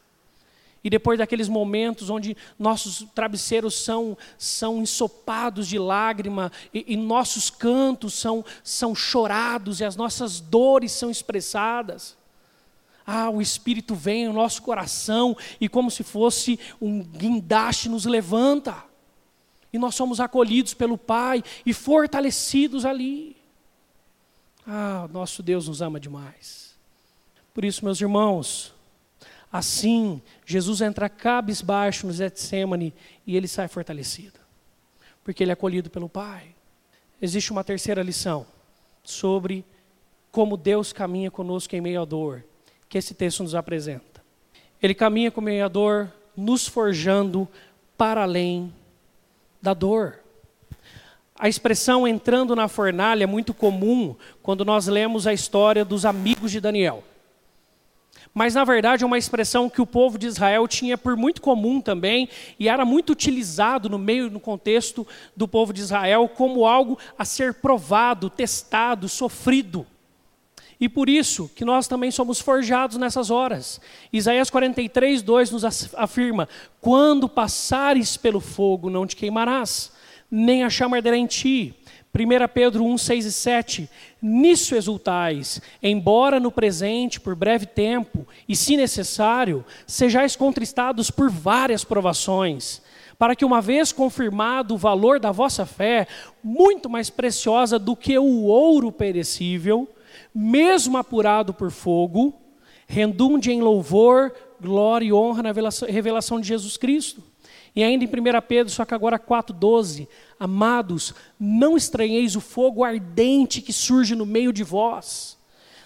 E 0.82 0.88
depois 0.88 1.18
daqueles 1.18 1.48
momentos 1.48 2.08
onde 2.08 2.34
nossos 2.58 3.06
travesseiros 3.14 3.74
são, 3.74 4.16
são 4.38 4.80
ensopados 4.80 5.68
de 5.68 5.78
lágrima, 5.78 6.50
e, 6.72 6.94
e 6.94 6.96
nossos 6.96 7.50
cantos 7.50 8.14
são, 8.14 8.42
são 8.64 8.94
chorados, 8.94 9.80
e 9.80 9.84
as 9.84 9.96
nossas 9.96 10.40
dores 10.40 10.92
são 10.92 11.10
expressadas, 11.10 12.18
ah, 13.12 13.28
o 13.28 13.42
Espírito 13.42 13.92
vem 13.92 14.28
no 14.28 14.34
nosso 14.34 14.62
coração, 14.62 15.36
e 15.60 15.68
como 15.68 15.90
se 15.90 16.04
fosse 16.04 16.60
um 16.80 17.02
guindaste 17.02 17.88
nos 17.88 18.04
levanta, 18.04 18.84
e 19.72 19.78
nós 19.78 19.96
somos 19.96 20.20
acolhidos 20.20 20.74
pelo 20.74 20.96
Pai 20.96 21.42
e 21.66 21.74
fortalecidos 21.74 22.84
ali. 22.84 23.36
Ah, 24.64 25.08
nosso 25.12 25.42
Deus 25.42 25.66
nos 25.66 25.82
ama 25.82 25.98
demais. 25.98 26.76
Por 27.52 27.64
isso, 27.64 27.84
meus 27.84 28.00
irmãos, 28.00 28.72
assim, 29.52 30.22
Jesus 30.46 30.80
entra 30.80 31.08
cabisbaixo 31.08 32.06
no 32.06 32.12
Getsemane 32.12 32.94
e 33.26 33.36
ele 33.36 33.48
sai 33.48 33.66
fortalecido, 33.66 34.38
porque 35.24 35.42
ele 35.42 35.50
é 35.50 35.54
acolhido 35.54 35.90
pelo 35.90 36.08
Pai. 36.08 36.54
Existe 37.20 37.50
uma 37.50 37.64
terceira 37.64 38.04
lição 38.04 38.46
sobre 39.02 39.64
como 40.30 40.56
Deus 40.56 40.92
caminha 40.92 41.28
conosco 41.28 41.74
em 41.74 41.80
meio 41.80 42.02
à 42.02 42.04
dor, 42.04 42.44
que 42.90 42.98
esse 42.98 43.14
texto 43.14 43.44
nos 43.44 43.54
apresenta. 43.54 44.20
Ele 44.82 44.94
caminha 44.94 45.30
com 45.30 45.40
meio 45.40 45.64
à 45.64 45.68
dor, 45.68 46.12
nos 46.36 46.66
forjando 46.66 47.48
para 47.96 48.24
além 48.24 48.74
da 49.62 49.72
dor. 49.72 50.18
A 51.38 51.48
expressão 51.48 52.06
entrando 52.06 52.56
na 52.56 52.66
fornalha 52.66 53.24
é 53.24 53.26
muito 53.28 53.54
comum 53.54 54.16
quando 54.42 54.64
nós 54.64 54.88
lemos 54.88 55.26
a 55.26 55.32
história 55.32 55.84
dos 55.84 56.04
amigos 56.04 56.50
de 56.50 56.60
Daniel. 56.60 57.04
Mas, 58.34 58.54
na 58.54 58.64
verdade, 58.64 59.04
é 59.04 59.06
uma 59.06 59.18
expressão 59.18 59.70
que 59.70 59.80
o 59.80 59.86
povo 59.86 60.18
de 60.18 60.26
Israel 60.26 60.66
tinha 60.66 60.98
por 60.98 61.16
muito 61.16 61.40
comum 61.40 61.80
também, 61.80 62.28
e 62.58 62.68
era 62.68 62.84
muito 62.84 63.10
utilizado 63.10 63.88
no 63.88 63.98
meio, 63.98 64.30
no 64.30 64.40
contexto 64.40 65.06
do 65.36 65.46
povo 65.46 65.72
de 65.72 65.80
Israel, 65.80 66.28
como 66.28 66.66
algo 66.66 66.98
a 67.16 67.24
ser 67.24 67.54
provado, 67.54 68.28
testado, 68.28 69.08
sofrido. 69.08 69.86
E 70.80 70.88
por 70.88 71.10
isso 71.10 71.50
que 71.54 71.64
nós 71.64 71.86
também 71.86 72.10
somos 72.10 72.40
forjados 72.40 72.96
nessas 72.96 73.30
horas. 73.30 73.80
Isaías 74.12 74.48
43, 74.48 75.20
2 75.22 75.50
nos 75.50 75.64
afirma: 75.94 76.48
Quando 76.80 77.28
passares 77.28 78.16
pelo 78.16 78.40
fogo, 78.40 78.88
não 78.88 79.06
te 79.06 79.14
queimarás 79.14 79.92
nem 80.30 80.62
a 80.62 80.70
chama 80.70 80.96
arderá 80.96 81.16
em 81.16 81.26
ti. 81.26 81.74
1 82.14 82.48
Pedro 82.52 82.84
1, 82.84 82.98
6 82.98 83.24
e 83.24 83.32
7. 83.32 83.90
Nisso 84.22 84.74
exultais, 84.74 85.60
embora 85.82 86.38
no 86.38 86.50
presente, 86.50 87.20
por 87.20 87.34
breve 87.34 87.66
tempo, 87.66 88.26
e 88.48 88.54
se 88.54 88.76
necessário, 88.76 89.64
sejais 89.86 90.36
contristados 90.36 91.10
por 91.10 91.30
várias 91.30 91.84
provações, 91.84 92.82
para 93.18 93.36
que, 93.36 93.44
uma 93.44 93.60
vez 93.60 93.92
confirmado 93.92 94.74
o 94.74 94.78
valor 94.78 95.20
da 95.20 95.30
vossa 95.30 95.64
fé, 95.64 96.06
muito 96.42 96.88
mais 96.90 97.10
preciosa 97.10 97.78
do 97.78 97.94
que 97.94 98.18
o 98.18 98.42
ouro 98.44 98.90
perecível, 98.90 99.88
mesmo 100.34 100.96
apurado 100.98 101.52
por 101.52 101.70
fogo, 101.70 102.34
redunde 102.86 103.50
em 103.50 103.60
louvor, 103.60 104.32
glória 104.60 105.06
e 105.06 105.12
honra 105.12 105.42
na 105.42 105.52
revelação 105.88 106.40
de 106.40 106.48
Jesus 106.48 106.76
Cristo 106.76 107.22
e 107.74 107.84
ainda 107.84 108.04
em 108.04 108.08
1 108.08 108.10
Pedro, 108.46 108.72
só 108.72 108.84
que 108.84 108.94
agora 108.94 109.18
4,12: 109.18 110.08
Amados, 110.38 111.14
não 111.38 111.76
estranheis 111.76 112.34
o 112.34 112.40
fogo 112.40 112.84
ardente 112.84 113.60
que 113.60 113.72
surge 113.72 114.14
no 114.14 114.26
meio 114.26 114.52
de 114.52 114.64
vós, 114.64 115.38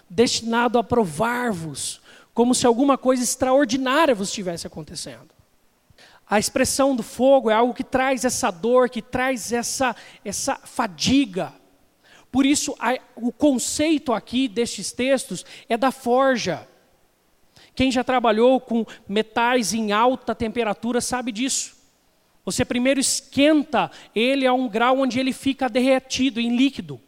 destinado 0.09 0.79
a 0.79 0.85
provar-vos, 0.85 2.01
como 2.33 2.55
se 2.55 2.67
alguma 2.67 2.97
coisa 2.97 3.23
extraordinária 3.23 4.15
vos 4.15 4.29
estivesse 4.29 4.67
acontecendo. 4.67 5.35
A 6.27 6.39
expressão 6.39 6.97
do 6.97 7.03
fogo 7.03 7.51
é 7.51 7.55
algo 7.55 7.75
que 7.75 7.85
traz 7.85 8.25
essa 8.25 8.51
dor, 8.51 8.89
que 8.89 9.03
traz 9.03 9.53
essa, 9.53 9.95
essa 10.25 10.57
fadiga. 10.57 11.53
Por 12.35 12.45
isso, 12.45 12.75
a, 12.81 12.99
o 13.15 13.31
conceito 13.31 14.13
aqui 14.13 14.49
destes 14.49 14.91
textos 14.91 15.47
é 15.69 15.77
da 15.77 15.93
forja. 15.93 16.67
Quem 17.77 17.93
já 17.93 18.03
trabalhou 18.03 18.59
com 18.59 18.85
metais 19.09 19.73
em 19.73 19.93
alta 19.93 20.35
temperatura 20.35 21.01
sabe 21.01 21.31
disso. 21.31 21.77
Você 22.45 22.65
primeiro 22.65 22.99
esquenta 22.99 23.89
ele 24.13 24.49
a 24.49 24.53
um 24.53 24.69
grau 24.69 24.99
onde 24.99 25.21
ele 25.21 25.33
fica 25.33 25.69
derretido 25.69 26.41
em 26.41 26.57
líquido. 26.57 27.01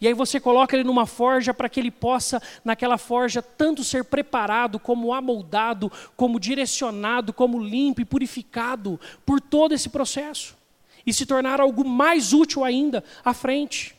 E 0.00 0.06
aí 0.06 0.14
você 0.14 0.38
coloca 0.38 0.76
ele 0.76 0.84
numa 0.84 1.04
forja 1.04 1.52
para 1.52 1.68
que 1.68 1.80
ele 1.80 1.90
possa, 1.90 2.40
naquela 2.64 2.96
forja, 2.96 3.42
tanto 3.42 3.82
ser 3.82 4.04
preparado, 4.04 4.78
como 4.78 5.12
amoldado, 5.12 5.90
como 6.16 6.38
direcionado, 6.38 7.32
como 7.32 7.58
limpo 7.58 8.02
e 8.02 8.04
purificado 8.04 9.00
por 9.26 9.40
todo 9.40 9.74
esse 9.74 9.88
processo. 9.88 10.56
E 11.04 11.12
se 11.12 11.26
tornar 11.26 11.60
algo 11.60 11.84
mais 11.84 12.32
útil 12.32 12.62
ainda 12.62 13.02
à 13.24 13.34
frente. 13.34 13.98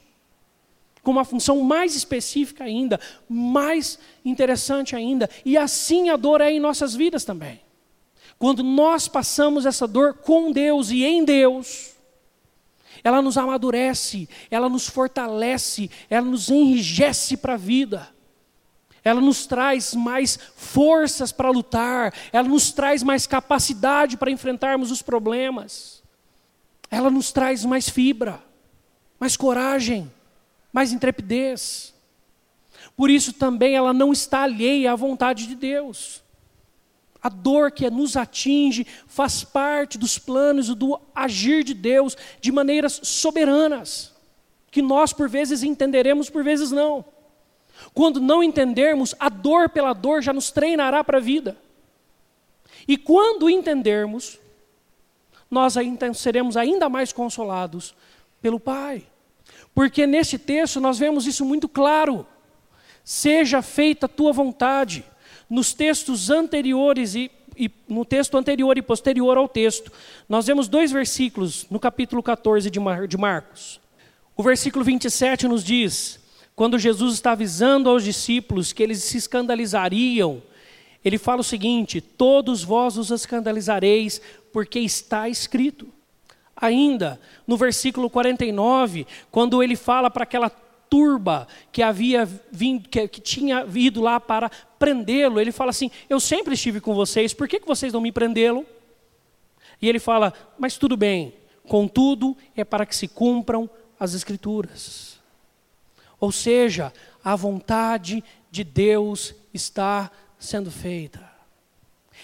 Com 1.03 1.11
uma 1.11 1.25
função 1.25 1.61
mais 1.61 1.95
específica 1.95 2.63
ainda, 2.63 2.99
mais 3.27 3.97
interessante 4.23 4.95
ainda. 4.95 5.29
E 5.43 5.57
assim 5.57 6.09
a 6.09 6.15
dor 6.15 6.41
é 6.41 6.51
em 6.51 6.59
nossas 6.59 6.93
vidas 6.93 7.25
também. 7.25 7.61
Quando 8.37 8.63
nós 8.63 9.07
passamos 9.07 9.65
essa 9.65 9.87
dor 9.87 10.15
com 10.15 10.51
Deus 10.51 10.89
e 10.89 11.03
em 11.03 11.23
Deus, 11.23 11.95
ela 13.03 13.21
nos 13.21 13.37
amadurece, 13.37 14.29
ela 14.49 14.69
nos 14.69 14.87
fortalece, 14.87 15.89
ela 16.09 16.25
nos 16.25 16.49
enrijece 16.49 17.37
para 17.37 17.53
a 17.53 17.57
vida. 17.57 18.09
Ela 19.03 19.19
nos 19.19 19.47
traz 19.47 19.95
mais 19.95 20.37
forças 20.55 21.31
para 21.31 21.49
lutar, 21.49 22.13
ela 22.31 22.47
nos 22.47 22.71
traz 22.71 23.01
mais 23.01 23.25
capacidade 23.25 24.15
para 24.15 24.29
enfrentarmos 24.29 24.91
os 24.91 25.01
problemas. 25.01 26.03
Ela 26.89 27.09
nos 27.09 27.31
traz 27.31 27.65
mais 27.65 27.89
fibra, 27.89 28.43
mais 29.19 29.35
coragem, 29.35 30.11
mais 30.71 30.91
intrepidez. 30.91 31.93
Por 32.95 33.09
isso 33.09 33.33
também 33.33 33.75
ela 33.75 33.93
não 33.93 34.11
está 34.11 34.43
alheia 34.43 34.91
à 34.91 34.95
vontade 34.95 35.47
de 35.47 35.55
Deus. 35.55 36.21
A 37.21 37.29
dor 37.29 37.71
que 37.71 37.87
nos 37.89 38.17
atinge 38.17 38.85
faz 39.05 39.43
parte 39.43 39.97
dos 39.97 40.17
planos 40.17 40.73
do 40.73 40.99
agir 41.13 41.63
de 41.63 41.73
Deus 41.73 42.17
de 42.39 42.51
maneiras 42.51 42.99
soberanas, 43.03 44.11
que 44.71 44.81
nós 44.81 45.13
por 45.13 45.29
vezes 45.29 45.61
entenderemos, 45.61 46.29
por 46.29 46.43
vezes 46.43 46.71
não. 46.71 47.05
Quando 47.93 48.19
não 48.19 48.43
entendermos, 48.43 49.13
a 49.19 49.29
dor 49.29 49.69
pela 49.69 49.93
dor 49.93 50.21
já 50.21 50.33
nos 50.33 50.51
treinará 50.51 51.03
para 51.03 51.17
a 51.17 51.21
vida. 51.21 51.57
E 52.87 52.97
quando 52.97 53.49
entendermos, 53.49 54.39
nós 55.49 55.75
seremos 56.15 56.57
ainda 56.57 56.89
mais 56.89 57.13
consolados 57.13 57.93
pelo 58.41 58.59
Pai. 58.59 59.05
Porque 59.73 60.05
nesse 60.05 60.37
texto 60.37 60.79
nós 60.79 60.99
vemos 60.99 61.25
isso 61.25 61.45
muito 61.45 61.67
claro. 61.67 62.25
Seja 63.03 63.61
feita 63.61 64.05
a 64.05 64.09
tua 64.09 64.31
vontade 64.31 65.03
nos 65.49 65.73
textos 65.73 66.29
anteriores 66.29 67.15
e, 67.15 67.31
e, 67.57 67.69
no 67.87 68.05
texto 68.05 68.37
anterior 68.37 68.77
e 68.77 68.81
posterior 68.81 69.37
ao 69.37 69.47
texto, 69.49 69.91
nós 70.29 70.47
vemos 70.47 70.67
dois 70.67 70.91
versículos 70.91 71.65
no 71.69 71.79
capítulo 71.79 72.21
14 72.21 72.69
de, 72.69 72.79
Mar, 72.79 73.07
de 73.07 73.17
Marcos. 73.17 73.79
O 74.35 74.43
versículo 74.43 74.85
27 74.85 75.47
nos 75.47 75.63
diz: 75.63 76.21
quando 76.55 76.77
Jesus 76.77 77.15
está 77.15 77.31
avisando 77.31 77.89
aos 77.89 78.03
discípulos 78.03 78.71
que 78.71 78.83
eles 78.83 79.03
se 79.03 79.17
escandalizariam, 79.17 80.43
ele 81.03 81.17
fala 81.17 81.41
o 81.41 81.43
seguinte: 81.43 81.99
Todos 81.99 82.63
vós 82.63 82.97
os 82.97 83.09
escandalizareis, 83.09 84.21
porque 84.53 84.79
está 84.79 85.27
escrito. 85.27 85.87
Ainda, 86.61 87.19
no 87.47 87.57
versículo 87.57 88.07
49, 88.07 89.07
quando 89.31 89.63
ele 89.63 89.75
fala 89.75 90.11
para 90.11 90.23
aquela 90.23 90.49
turba 90.49 91.47
que 91.71 91.81
havia 91.81 92.29
vindo, 92.51 92.87
que, 92.87 93.07
que 93.07 93.19
tinha 93.19 93.65
ido 93.73 93.99
lá 93.99 94.19
para 94.19 94.51
prendê-lo, 94.77 95.39
ele 95.39 95.51
fala 95.51 95.71
assim: 95.71 95.89
Eu 96.07 96.19
sempre 96.19 96.53
estive 96.53 96.79
com 96.79 96.93
vocês, 96.93 97.33
por 97.33 97.47
que, 97.47 97.59
que 97.59 97.67
vocês 97.67 97.91
não 97.91 98.01
me 98.01 98.11
prendê-lo? 98.11 98.63
E 99.81 99.89
ele 99.89 99.99
fala: 99.99 100.31
Mas 100.59 100.77
tudo 100.77 100.95
bem, 100.95 101.33
contudo 101.67 102.37
é 102.55 102.63
para 102.63 102.85
que 102.85 102.95
se 102.95 103.07
cumpram 103.07 103.67
as 103.99 104.13
Escrituras. 104.13 105.19
Ou 106.19 106.31
seja, 106.31 106.93
a 107.23 107.35
vontade 107.35 108.23
de 108.51 108.63
Deus 108.63 109.33
está 109.51 110.11
sendo 110.37 110.69
feita. 110.69 111.30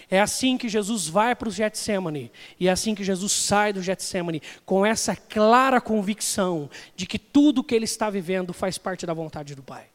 É 0.09 0.21
assim 0.21 0.57
que 0.57 0.69
Jesus 0.69 1.07
vai 1.07 1.35
para 1.35 1.49
o 1.49 1.51
Getsemane, 1.51 2.31
e 2.59 2.67
é 2.67 2.71
assim 2.71 2.95
que 2.95 3.03
Jesus 3.03 3.31
sai 3.33 3.73
do 3.73 3.81
Getsemane, 3.81 4.41
com 4.65 4.85
essa 4.85 5.15
clara 5.15 5.81
convicção 5.81 6.69
de 6.95 7.05
que 7.05 7.19
tudo 7.19 7.63
que 7.63 7.75
ele 7.75 7.85
está 7.85 8.09
vivendo 8.09 8.53
faz 8.53 8.77
parte 8.77 9.05
da 9.05 9.13
vontade 9.13 9.53
do 9.53 9.61
Pai. 9.61 9.85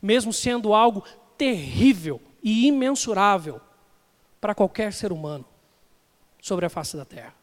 Mesmo 0.00 0.32
sendo 0.32 0.72
algo 0.72 1.04
terrível 1.36 2.20
e 2.42 2.66
imensurável 2.66 3.60
para 4.40 4.54
qualquer 4.54 4.92
ser 4.92 5.10
humano 5.10 5.44
sobre 6.40 6.66
a 6.66 6.68
face 6.70 6.96
da 6.96 7.04
terra. 7.04 7.34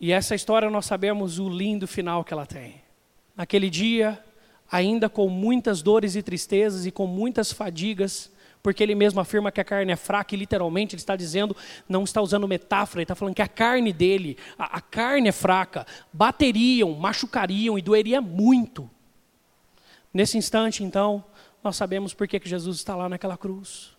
E 0.00 0.10
essa 0.10 0.34
história 0.34 0.70
nós 0.70 0.86
sabemos 0.86 1.38
o 1.38 1.48
lindo 1.48 1.86
final 1.86 2.24
que 2.24 2.32
ela 2.32 2.46
tem. 2.46 2.82
Naquele 3.36 3.70
dia, 3.70 4.22
ainda 4.70 5.08
com 5.08 5.28
muitas 5.28 5.82
dores 5.82 6.16
e 6.16 6.22
tristezas 6.22 6.86
e 6.86 6.90
com 6.90 7.06
muitas 7.06 7.52
fadigas, 7.52 8.32
porque 8.64 8.82
ele 8.82 8.94
mesmo 8.94 9.20
afirma 9.20 9.52
que 9.52 9.60
a 9.60 9.64
carne 9.64 9.92
é 9.92 9.96
fraca 9.96 10.34
e 10.34 10.38
literalmente 10.38 10.94
ele 10.94 11.02
está 11.02 11.14
dizendo, 11.14 11.54
não 11.86 12.02
está 12.02 12.22
usando 12.22 12.48
metáfora, 12.48 13.00
ele 13.00 13.04
está 13.04 13.14
falando 13.14 13.34
que 13.34 13.42
a 13.42 13.46
carne 13.46 13.92
dele, 13.92 14.38
a, 14.58 14.78
a 14.78 14.80
carne 14.80 15.28
é 15.28 15.32
fraca, 15.32 15.86
bateriam, 16.10 16.90
machucariam 16.94 17.78
e 17.78 17.82
doeria 17.82 18.22
muito. 18.22 18.90
Nesse 20.14 20.38
instante, 20.38 20.82
então, 20.82 21.22
nós 21.62 21.76
sabemos 21.76 22.14
por 22.14 22.26
que, 22.26 22.40
Jesus 22.42 22.78
está 22.78 22.96
lá 22.96 23.06
naquela 23.06 23.36
cruz. 23.36 23.94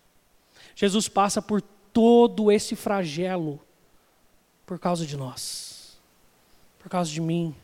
Jesus 0.73 1.07
passa 1.07 1.43
por 1.43 1.61
todo 1.61 2.51
esse 2.51 2.75
flagelo 2.75 3.61
por 4.65 4.79
causa 4.79 5.05
de 5.05 5.15
nós, 5.15 6.01
por 6.79 6.89
causa 6.89 7.11
de 7.11 7.21
mim, 7.21 7.55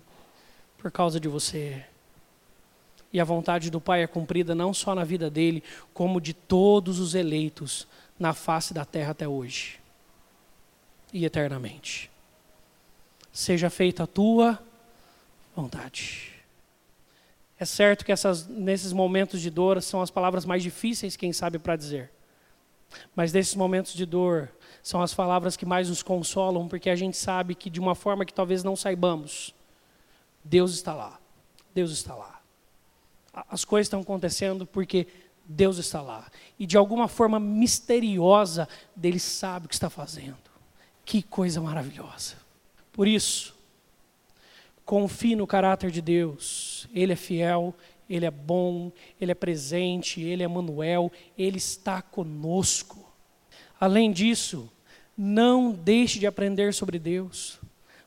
por 0.77 0.91
causa 0.91 1.19
de 1.19 1.27
você. 1.27 1.83
E 3.13 3.19
a 3.19 3.23
vontade 3.23 3.69
do 3.69 3.81
Pai 3.81 4.03
é 4.03 4.07
cumprida 4.07 4.55
não 4.55 4.73
só 4.73 4.95
na 4.95 5.03
vida 5.03 5.29
dele, 5.29 5.63
como 5.93 6.21
de 6.21 6.33
todos 6.33 6.99
os 6.99 7.13
eleitos 7.13 7.87
na 8.17 8.33
face 8.33 8.73
da 8.73 8.85
terra 8.85 9.11
até 9.11 9.27
hoje 9.27 9.79
e 11.13 11.25
eternamente. 11.25 12.09
Seja 13.31 13.69
feita 13.69 14.03
a 14.03 14.07
tua 14.07 14.59
vontade. 15.55 16.31
É 17.59 17.65
certo 17.65 18.03
que 18.03 18.11
essas, 18.11 18.47
nesses 18.47 18.91
momentos 18.91 19.41
de 19.41 19.49
dor 19.49 19.81
são 19.81 20.01
as 20.01 20.09
palavras 20.09 20.45
mais 20.45 20.63
difíceis, 20.63 21.15
quem 21.15 21.31
sabe, 21.31 21.59
para 21.59 21.75
dizer. 21.75 22.11
Mas 23.15 23.31
nesses 23.31 23.55
momentos 23.55 23.93
de 23.93 24.05
dor 24.05 24.49
são 24.81 25.01
as 25.01 25.13
palavras 25.13 25.55
que 25.55 25.65
mais 25.65 25.87
nos 25.87 26.01
consolam, 26.01 26.67
porque 26.67 26.89
a 26.89 26.95
gente 26.95 27.15
sabe 27.15 27.55
que 27.55 27.69
de 27.69 27.79
uma 27.79 27.95
forma 27.95 28.25
que 28.25 28.33
talvez 28.33 28.63
não 28.63 28.75
saibamos, 28.75 29.53
Deus 30.43 30.73
está 30.73 30.93
lá. 30.93 31.19
Deus 31.73 31.91
está 31.91 32.15
lá. 32.15 32.40
As 33.33 33.63
coisas 33.63 33.87
estão 33.87 34.01
acontecendo 34.01 34.65
porque 34.65 35.07
Deus 35.45 35.77
está 35.77 36.01
lá. 36.01 36.29
E 36.59 36.65
de 36.65 36.77
alguma 36.77 37.07
forma 37.07 37.39
misteriosa, 37.39 38.67
Ele 39.01 39.19
sabe 39.19 39.65
o 39.65 39.69
que 39.69 39.75
está 39.75 39.89
fazendo. 39.89 40.37
Que 41.05 41.21
coisa 41.21 41.61
maravilhosa. 41.61 42.35
Por 42.91 43.07
isso, 43.07 43.55
confie 44.85 45.35
no 45.35 45.47
caráter 45.47 45.91
de 45.91 46.01
Deus. 46.01 46.87
Ele 46.93 47.13
é 47.13 47.15
fiel, 47.15 47.73
Ele 48.09 48.25
é 48.25 48.31
bom, 48.31 48.91
Ele 49.19 49.31
é 49.31 49.35
presente, 49.35 50.21
Ele 50.21 50.43
é 50.43 50.47
Manuel, 50.47 51.11
Ele 51.37 51.57
está 51.57 52.01
conosco. 52.01 53.09
Além 53.79 54.11
disso, 54.11 54.69
não 55.17 55.71
deixe 55.71 56.19
de 56.19 56.27
aprender 56.27 56.73
sobre 56.73 56.99
Deus. 56.99 57.60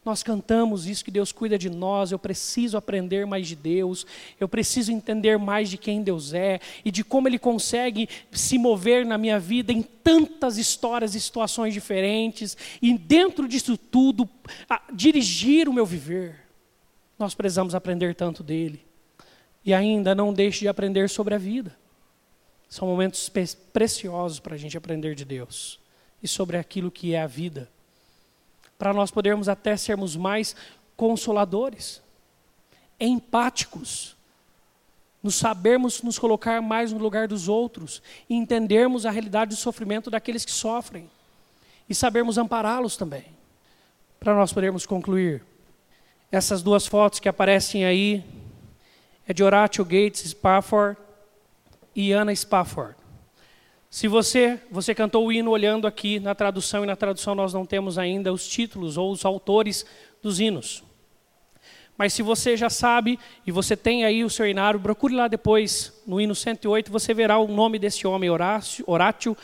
Nós 0.05 0.23
cantamos 0.23 0.87
isso 0.87 1.05
que 1.05 1.11
Deus 1.11 1.33
cuida 1.33 1.57
de 1.57 1.71
nós, 1.71 2.13
eu 2.13 2.19
preciso 2.19 2.77
aprender 2.77 3.27
mais 3.27 3.49
de 3.49 3.57
Deus, 3.57 4.07
eu 4.39 4.47
preciso 4.47 4.93
entender 4.93 5.39
mais 5.39 5.71
de 5.71 5.79
quem 5.79 6.03
Deus 6.03 6.35
é 6.35 6.61
e 6.85 6.91
de 6.91 7.03
como 7.03 7.27
Ele 7.27 7.39
consegue 7.39 8.07
se 8.31 8.59
mover 8.59 9.07
na 9.07 9.17
minha 9.17 9.41
vida 9.41 9.73
em 9.73 9.81
tantas 9.83 10.59
histórias 10.59 11.15
e 11.15 11.21
situações 11.21 11.73
diferentes, 11.73 12.55
e 12.83 12.97
dentro 12.99 13.49
disso 13.49 13.79
tudo, 13.79 14.29
dirigir 14.93 15.71
o 15.71 15.73
meu 15.73 15.87
viver. 15.87 16.45
Nós 17.19 17.35
precisamos 17.35 17.75
aprender 17.75 18.15
tanto 18.15 18.43
dele. 18.43 18.85
E 19.65 19.73
ainda 19.73 20.15
não 20.15 20.35
deixe 20.35 20.61
de 20.61 20.69
aprender 20.69 21.09
sobre 21.09 21.35
a 21.35 21.39
vida. 21.39 21.75
São 22.69 22.87
momentos 22.87 23.31
preciosos 23.73 24.39
para 24.39 24.55
a 24.55 24.59
gente 24.59 24.77
aprender 24.77 25.15
de 25.15 25.25
Deus 25.25 25.81
e 26.23 26.29
sobre 26.29 26.59
aquilo 26.59 26.91
que 26.91 27.15
é 27.15 27.23
a 27.23 27.27
vida 27.27 27.71
para 28.79 28.93
nós 28.93 29.11
podermos 29.11 29.49
até 29.49 29.77
sermos 29.77 30.17
mais 30.17 30.55
consoladores, 30.97 32.03
empáticos, 32.99 34.17
nos 35.23 35.37
sabermos 35.37 36.03
nos 36.03 36.19
colocar 36.19 36.61
mais 36.61 36.93
no 36.93 36.99
lugar 36.99 37.27
dos 37.27 37.49
outros 37.49 38.03
e 38.29 38.35
entendermos 38.35 39.07
a 39.07 39.11
realidade 39.11 39.51
do 39.51 39.57
sofrimento 39.57 40.11
daqueles 40.11 40.45
que 40.45 40.53
sofrem 40.53 41.09
e 41.89 41.95
sabermos 41.95 42.37
ampará-los 42.37 42.97
também. 42.97 43.25
Para 44.21 44.35
nós 44.35 44.53
podermos 44.53 44.85
concluir, 44.87 45.43
essas 46.31 46.63
duas 46.63 46.87
fotos 46.87 47.21
que 47.21 47.29
aparecem 47.29 47.85
aí 47.85 48.25
é 49.27 49.33
de 49.33 49.43
Horatio 49.43 49.85
Gates 49.85 50.31
Spafford 50.31 50.99
e 51.95 52.13
Anna 52.13 52.35
Spafford. 52.35 52.95
Se 53.95 54.09
você, 54.09 54.59
você 54.73 54.93
cantou 54.93 55.25
o 55.25 55.33
hino 55.33 55.53
olhando 55.53 55.87
aqui 55.87 56.19
na 56.19 56.35
tradução, 56.35 56.83
e 56.83 56.87
na 56.89 56.97
tradução 56.97 57.33
nós 57.33 57.55
não 57.55 57.65
temos 57.65 57.97
ainda 57.97 58.33
os 58.33 58.45
títulos 58.45 58.97
ou 58.97 59.13
os 59.13 59.25
autores 59.25 59.87
dos 60.21 60.41
hinos. 60.41 60.83
Mas 61.97 62.13
se 62.13 62.21
você 62.21 62.57
já 62.57 62.69
sabe 62.69 63.21
e 63.47 63.53
você 63.53 63.77
tem 63.77 64.05
aí 64.05 64.25
o 64.25 64.29
seu 64.29 64.49
inário, 64.49 64.81
procure 64.81 65.15
lá 65.15 65.29
depois, 65.29 65.93
no 66.05 66.21
hino 66.21 66.35
108, 66.35 66.91
você 66.91 67.15
verá 67.15 67.39
o 67.39 67.47
nome 67.47 67.79
desse 67.79 68.05
homem, 68.05 68.29
Horácio, 68.29 68.85
Horatio 68.85 69.37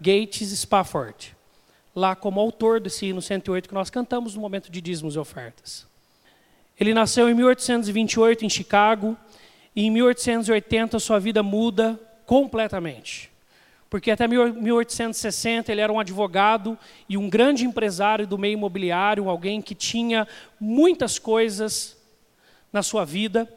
Gates 0.00 0.56
Spafford, 0.56 1.36
lá 1.96 2.14
como 2.14 2.38
autor 2.38 2.78
desse 2.78 3.06
hino 3.06 3.20
108 3.20 3.68
que 3.68 3.74
nós 3.74 3.90
cantamos 3.90 4.36
no 4.36 4.40
momento 4.40 4.70
de 4.70 4.80
dízimos 4.80 5.16
e 5.16 5.18
ofertas. 5.18 5.84
Ele 6.78 6.94
nasceu 6.94 7.28
em 7.28 7.34
1828 7.34 8.44
em 8.44 8.48
Chicago, 8.48 9.16
e 9.74 9.84
em 9.84 9.90
1880 9.90 11.00
sua 11.00 11.18
vida 11.18 11.42
muda 11.42 12.00
completamente 12.24 13.27
porque 13.90 14.10
até 14.10 14.28
1860 14.28 15.72
ele 15.72 15.80
era 15.80 15.92
um 15.92 15.98
advogado 15.98 16.78
e 17.08 17.16
um 17.16 17.28
grande 17.28 17.64
empresário 17.64 18.26
do 18.26 18.36
meio 18.36 18.54
imobiliário, 18.54 19.28
alguém 19.28 19.62
que 19.62 19.74
tinha 19.74 20.28
muitas 20.60 21.18
coisas 21.18 21.96
na 22.72 22.82
sua 22.82 23.04
vida, 23.04 23.48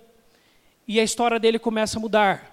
e 0.88 1.00
a 1.00 1.04
história 1.04 1.40
dele 1.40 1.60
começa 1.60 1.98
a 1.98 2.02
mudar. 2.02 2.50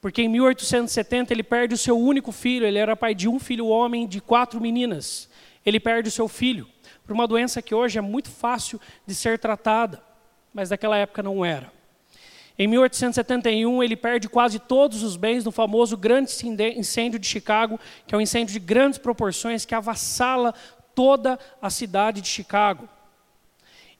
Porque 0.00 0.22
em 0.22 0.28
1870 0.28 1.32
ele 1.32 1.42
perde 1.42 1.74
o 1.74 1.78
seu 1.78 1.98
único 1.98 2.32
filho, 2.32 2.64
ele 2.64 2.78
era 2.78 2.96
pai 2.96 3.14
de 3.14 3.28
um 3.28 3.38
filho 3.38 3.66
homem 3.66 4.06
de 4.06 4.20
quatro 4.20 4.60
meninas. 4.60 5.28
Ele 5.66 5.78
perde 5.78 6.08
o 6.08 6.12
seu 6.12 6.26
filho 6.26 6.66
por 7.04 7.12
uma 7.12 7.26
doença 7.26 7.60
que 7.60 7.74
hoje 7.74 7.98
é 7.98 8.00
muito 8.00 8.30
fácil 8.30 8.80
de 9.06 9.14
ser 9.14 9.38
tratada, 9.38 10.02
mas 10.54 10.70
naquela 10.70 10.96
época 10.96 11.22
não 11.22 11.44
era. 11.44 11.79
Em 12.60 12.66
1871, 12.66 13.82
ele 13.82 13.96
perde 13.96 14.28
quase 14.28 14.58
todos 14.58 15.02
os 15.02 15.16
bens 15.16 15.46
no 15.46 15.50
famoso 15.50 15.96
grande 15.96 16.30
incêndio 16.76 17.18
de 17.18 17.26
Chicago, 17.26 17.80
que 18.06 18.14
é 18.14 18.18
um 18.18 18.20
incêndio 18.20 18.52
de 18.52 18.58
grandes 18.58 18.98
proporções 18.98 19.64
que 19.64 19.74
avassala 19.74 20.52
toda 20.94 21.38
a 21.62 21.70
cidade 21.70 22.20
de 22.20 22.28
Chicago. 22.28 22.86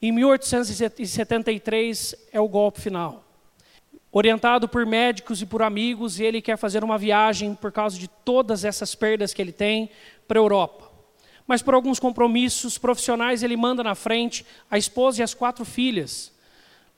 Em 0.03 0.12
1873 0.12 2.14
é 2.31 2.38
o 2.38 2.46
golpe 2.46 2.83
final. 2.83 3.25
Orientado 4.12 4.68
por 4.68 4.85
médicos 4.85 5.40
e 5.40 5.46
por 5.46 5.62
amigos, 5.62 6.20
ele 6.20 6.42
quer 6.42 6.59
fazer 6.59 6.85
uma 6.85 6.99
viagem 6.99 7.55
por 7.55 7.73
causa 7.73 7.99
de 7.99 8.09
todas 8.09 8.62
essas 8.62 8.94
perdas 8.94 9.33
que 9.33 9.40
ele 9.40 9.53
tem 9.53 9.88
para 10.29 10.38
a 10.38 10.42
Europa. 10.42 10.90
Mas 11.46 11.62
por 11.62 11.73
alguns 11.73 11.99
compromissos 11.99 12.77
profissionais, 12.77 13.42
ele 13.42 13.57
manda 13.57 13.83
na 13.83 13.94
frente 13.94 14.44
a 14.70 14.77
esposa 14.77 15.23
e 15.23 15.25
as 15.25 15.33
quatro 15.33 15.64
filhas 15.64 16.38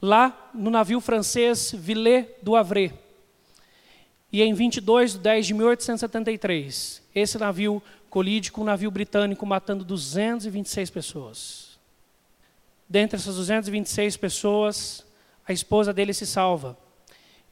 lá 0.02 0.50
no 0.52 0.68
navio 0.68 1.00
francês 1.00 1.70
Villet 1.72 2.28
do 2.42 2.56
Havre. 2.56 2.92
E 4.32 4.42
em 4.42 4.52
22 4.52 5.12
de 5.12 5.18
10 5.20 5.46
de 5.46 5.54
1873, 5.54 7.02
esse 7.14 7.38
navio 7.38 7.80
colide 8.10 8.50
com 8.50 8.62
um 8.62 8.64
navio 8.64 8.90
britânico, 8.90 9.46
matando 9.46 9.84
226 9.84 10.90
pessoas. 10.90 11.78
Dentre 12.88 13.16
essas 13.16 13.36
226 13.36 14.16
pessoas, 14.16 15.06
a 15.46 15.52
esposa 15.52 15.92
dele 15.92 16.12
se 16.12 16.26
salva. 16.26 16.76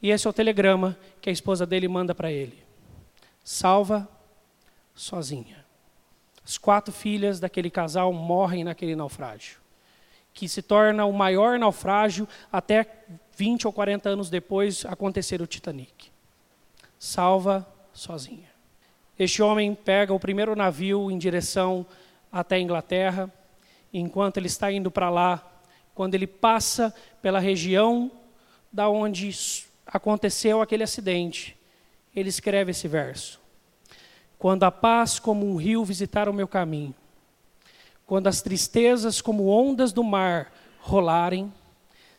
E 0.01 0.09
esse 0.09 0.27
é 0.27 0.29
o 0.29 0.33
telegrama 0.33 0.97
que 1.21 1.29
a 1.29 1.33
esposa 1.33 1.65
dele 1.65 1.87
manda 1.87 2.13
para 2.13 2.31
ele. 2.31 2.61
Salva 3.43 4.09
sozinha. 4.93 5.63
As 6.43 6.57
quatro 6.57 6.91
filhas 6.91 7.39
daquele 7.39 7.69
casal 7.69 8.11
morrem 8.11 8.63
naquele 8.63 8.95
naufrágio 8.95 9.60
que 10.33 10.47
se 10.47 10.61
torna 10.61 11.05
o 11.05 11.13
maior 11.13 11.59
naufrágio 11.59 12.27
até 12.51 12.85
20 13.35 13.67
ou 13.67 13.73
40 13.73 14.09
anos 14.09 14.29
depois 14.29 14.85
acontecer 14.85 15.41
o 15.41 15.47
Titanic. 15.47 16.09
Salva 16.99 17.67
sozinha. 17.93 18.49
Este 19.17 19.41
homem 19.41 19.75
pega 19.75 20.13
o 20.13 20.19
primeiro 20.19 20.55
navio 20.55 21.11
em 21.11 21.17
direção 21.17 21.85
até 22.31 22.55
a 22.55 22.59
Inglaterra, 22.59 23.31
enquanto 23.93 24.37
ele 24.37 24.47
está 24.47 24.71
indo 24.71 24.89
para 24.89 25.09
lá, 25.09 25.45
quando 25.93 26.15
ele 26.15 26.25
passa 26.25 26.93
pela 27.21 27.39
região 27.39 28.11
da 28.71 28.89
onde 28.89 29.29
aconteceu 29.85 30.61
aquele 30.61 30.83
acidente, 30.83 31.57
ele 32.15 32.29
escreve 32.29 32.71
esse 32.71 32.87
verso: 32.87 33.39
Quando 34.39 34.63
a 34.63 34.71
paz 34.71 35.19
como 35.19 35.45
um 35.45 35.57
rio 35.57 35.83
visitar 35.83 36.29
o 36.29 36.33
meu 36.33 36.47
caminho, 36.47 36.95
quando 38.11 38.27
as 38.27 38.41
tristezas 38.41 39.21
como 39.21 39.47
ondas 39.47 39.93
do 39.93 40.03
mar 40.03 40.51
rolarem, 40.79 41.49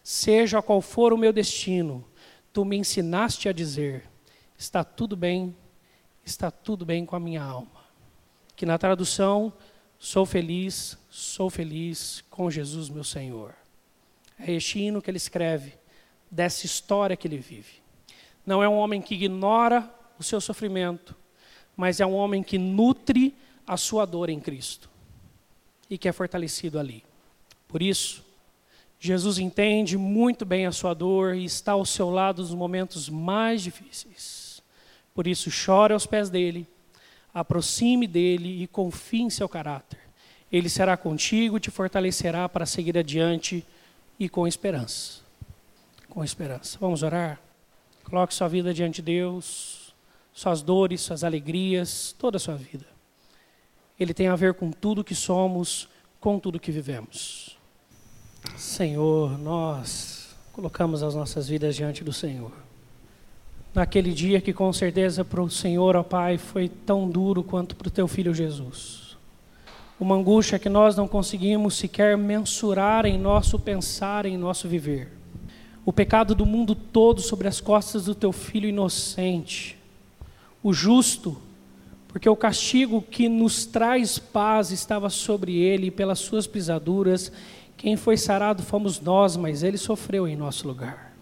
seja 0.02 0.62
qual 0.62 0.80
for 0.80 1.12
o 1.12 1.18
meu 1.18 1.34
destino, 1.34 2.02
tu 2.50 2.64
me 2.64 2.78
ensinaste 2.78 3.46
a 3.46 3.52
dizer: 3.52 4.08
está 4.56 4.82
tudo 4.82 5.14
bem, 5.14 5.54
está 6.24 6.50
tudo 6.50 6.86
bem 6.86 7.04
com 7.04 7.14
a 7.14 7.20
minha 7.20 7.42
alma. 7.42 7.84
Que 8.56 8.64
na 8.64 8.78
tradução, 8.78 9.52
sou 9.98 10.24
feliz, 10.24 10.96
sou 11.10 11.50
feliz 11.50 12.24
com 12.30 12.50
Jesus, 12.50 12.88
meu 12.88 13.04
Senhor. 13.04 13.54
É 14.38 14.50
este 14.50 14.78
hino 14.78 15.02
que 15.02 15.10
ele 15.10 15.18
escreve, 15.18 15.74
dessa 16.30 16.64
história 16.64 17.18
que 17.18 17.28
ele 17.28 17.36
vive. 17.36 17.82
Não 18.46 18.62
é 18.62 18.68
um 18.68 18.78
homem 18.78 19.02
que 19.02 19.14
ignora 19.14 19.94
o 20.18 20.22
seu 20.22 20.40
sofrimento, 20.40 21.14
mas 21.76 22.00
é 22.00 22.06
um 22.06 22.14
homem 22.14 22.42
que 22.42 22.56
nutre 22.56 23.36
a 23.66 23.76
sua 23.76 24.06
dor 24.06 24.30
em 24.30 24.40
Cristo 24.40 24.90
e 25.92 25.98
que 25.98 26.08
é 26.08 26.12
fortalecido 26.12 26.78
ali. 26.78 27.04
Por 27.68 27.82
isso, 27.82 28.24
Jesus 28.98 29.38
entende 29.38 29.98
muito 29.98 30.42
bem 30.42 30.64
a 30.64 30.72
sua 30.72 30.94
dor 30.94 31.34
e 31.34 31.44
está 31.44 31.72
ao 31.72 31.84
seu 31.84 32.08
lado 32.08 32.40
nos 32.40 32.54
momentos 32.54 33.10
mais 33.10 33.60
difíceis. 33.60 34.62
Por 35.14 35.26
isso, 35.26 35.50
chore 35.50 35.92
aos 35.92 36.06
pés 36.06 36.30
dele, 36.30 36.66
aproxime 37.34 38.06
dele 38.06 38.62
e 38.62 38.66
confie 38.66 39.20
em 39.20 39.28
seu 39.28 39.46
caráter. 39.46 40.00
Ele 40.50 40.70
será 40.70 40.96
contigo 40.96 41.60
te 41.60 41.70
fortalecerá 41.70 42.48
para 42.48 42.64
seguir 42.64 42.96
adiante 42.96 43.62
e 44.18 44.30
com 44.30 44.46
esperança. 44.46 45.20
Com 46.08 46.24
esperança. 46.24 46.78
Vamos 46.80 47.02
orar? 47.02 47.38
Coloque 48.04 48.32
sua 48.32 48.48
vida 48.48 48.72
diante 48.72 48.96
de 48.96 49.02
Deus, 49.02 49.94
suas 50.32 50.62
dores, 50.62 51.02
suas 51.02 51.22
alegrias, 51.22 52.16
toda 52.18 52.38
a 52.38 52.40
sua 52.40 52.54
vida. 52.54 52.86
Ele 53.98 54.14
tem 54.14 54.28
a 54.28 54.36
ver 54.36 54.54
com 54.54 54.70
tudo 54.70 55.04
que 55.04 55.14
somos, 55.14 55.88
com 56.20 56.38
tudo 56.38 56.58
que 56.58 56.72
vivemos. 56.72 57.58
Senhor, 58.56 59.38
nós 59.38 60.34
colocamos 60.52 61.02
as 61.02 61.14
nossas 61.14 61.48
vidas 61.48 61.76
diante 61.76 62.02
do 62.02 62.12
Senhor. 62.12 62.52
Naquele 63.74 64.12
dia 64.12 64.40
que 64.40 64.52
com 64.52 64.72
certeza 64.72 65.24
para 65.24 65.42
o 65.42 65.48
Senhor, 65.48 65.96
ó 65.96 66.02
Pai, 66.02 66.36
foi 66.36 66.68
tão 66.68 67.08
duro 67.08 67.42
quanto 67.42 67.74
para 67.74 67.88
o 67.88 67.90
teu 67.90 68.06
filho 68.06 68.34
Jesus. 68.34 69.16
Uma 69.98 70.16
angústia 70.16 70.58
que 70.58 70.68
nós 70.68 70.96
não 70.96 71.06
conseguimos 71.06 71.76
sequer 71.76 72.18
mensurar 72.18 73.06
em 73.06 73.18
nosso 73.18 73.58
pensar, 73.58 74.26
em 74.26 74.36
nosso 74.36 74.68
viver 74.68 75.22
o 75.84 75.92
pecado 75.92 76.34
do 76.34 76.46
mundo 76.46 76.74
todo 76.74 77.20
sobre 77.20 77.48
as 77.48 77.60
costas 77.60 78.04
do 78.04 78.14
teu 78.14 78.32
filho 78.32 78.68
inocente, 78.68 79.76
o 80.62 80.72
justo, 80.72 81.36
porque 82.12 82.28
o 82.28 82.36
castigo 82.36 83.00
que 83.00 83.26
nos 83.26 83.64
traz 83.64 84.18
paz 84.18 84.70
estava 84.70 85.08
sobre 85.08 85.56
ele, 85.56 85.86
e 85.86 85.90
pelas 85.90 86.18
suas 86.18 86.46
pisaduras, 86.46 87.32
quem 87.74 87.96
foi 87.96 88.18
sarado 88.18 88.62
fomos 88.62 89.00
nós, 89.00 89.34
mas 89.34 89.62
ele 89.62 89.78
sofreu 89.78 90.28
em 90.28 90.36
nosso 90.36 90.68
lugar. 90.68 91.16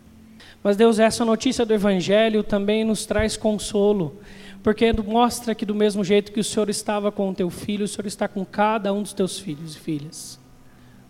Mas 0.65 0.77
Deus, 0.77 0.99
essa 0.99 1.25
notícia 1.25 1.65
do 1.65 1.73
Evangelho 1.73 2.43
também 2.43 2.85
nos 2.85 3.07
traz 3.07 3.37
consolo, 3.37 4.19
porque 4.65 4.93
mostra 4.93 5.55
que 5.55 5.65
do 5.65 5.75
mesmo 5.75 6.03
jeito 6.03 6.33
que 6.33 6.41
o 6.41 6.45
Senhor 6.45 6.69
estava 6.69 7.13
com 7.13 7.31
o 7.31 7.35
teu 7.35 7.49
filho, 7.49 7.85
o 7.85 7.89
Senhor 7.89 8.07
está 8.07 8.27
com 8.27 8.45
cada 8.45 8.93
um 8.93 9.01
dos 9.01 9.13
teus 9.13 9.39
filhos 9.39 9.77
e 9.77 9.79
filhas. 9.79 10.41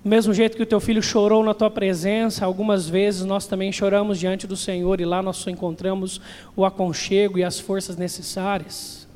Do 0.04 0.10
mesmo 0.10 0.32
jeito 0.34 0.56
que 0.56 0.62
o 0.62 0.66
teu 0.66 0.78
filho 0.78 1.02
chorou 1.02 1.42
na 1.42 1.54
tua 1.54 1.70
presença, 1.70 2.44
algumas 2.44 2.86
vezes 2.86 3.24
nós 3.24 3.46
também 3.46 3.72
choramos 3.72 4.18
diante 4.18 4.46
do 4.46 4.56
Senhor 4.56 5.00
e 5.00 5.06
lá 5.06 5.22
nós 5.22 5.38
só 5.38 5.50
encontramos 5.50 6.20
o 6.54 6.66
aconchego 6.66 7.38
e 7.38 7.44
as 7.44 7.58
forças 7.58 7.96
necessárias. 7.96 9.09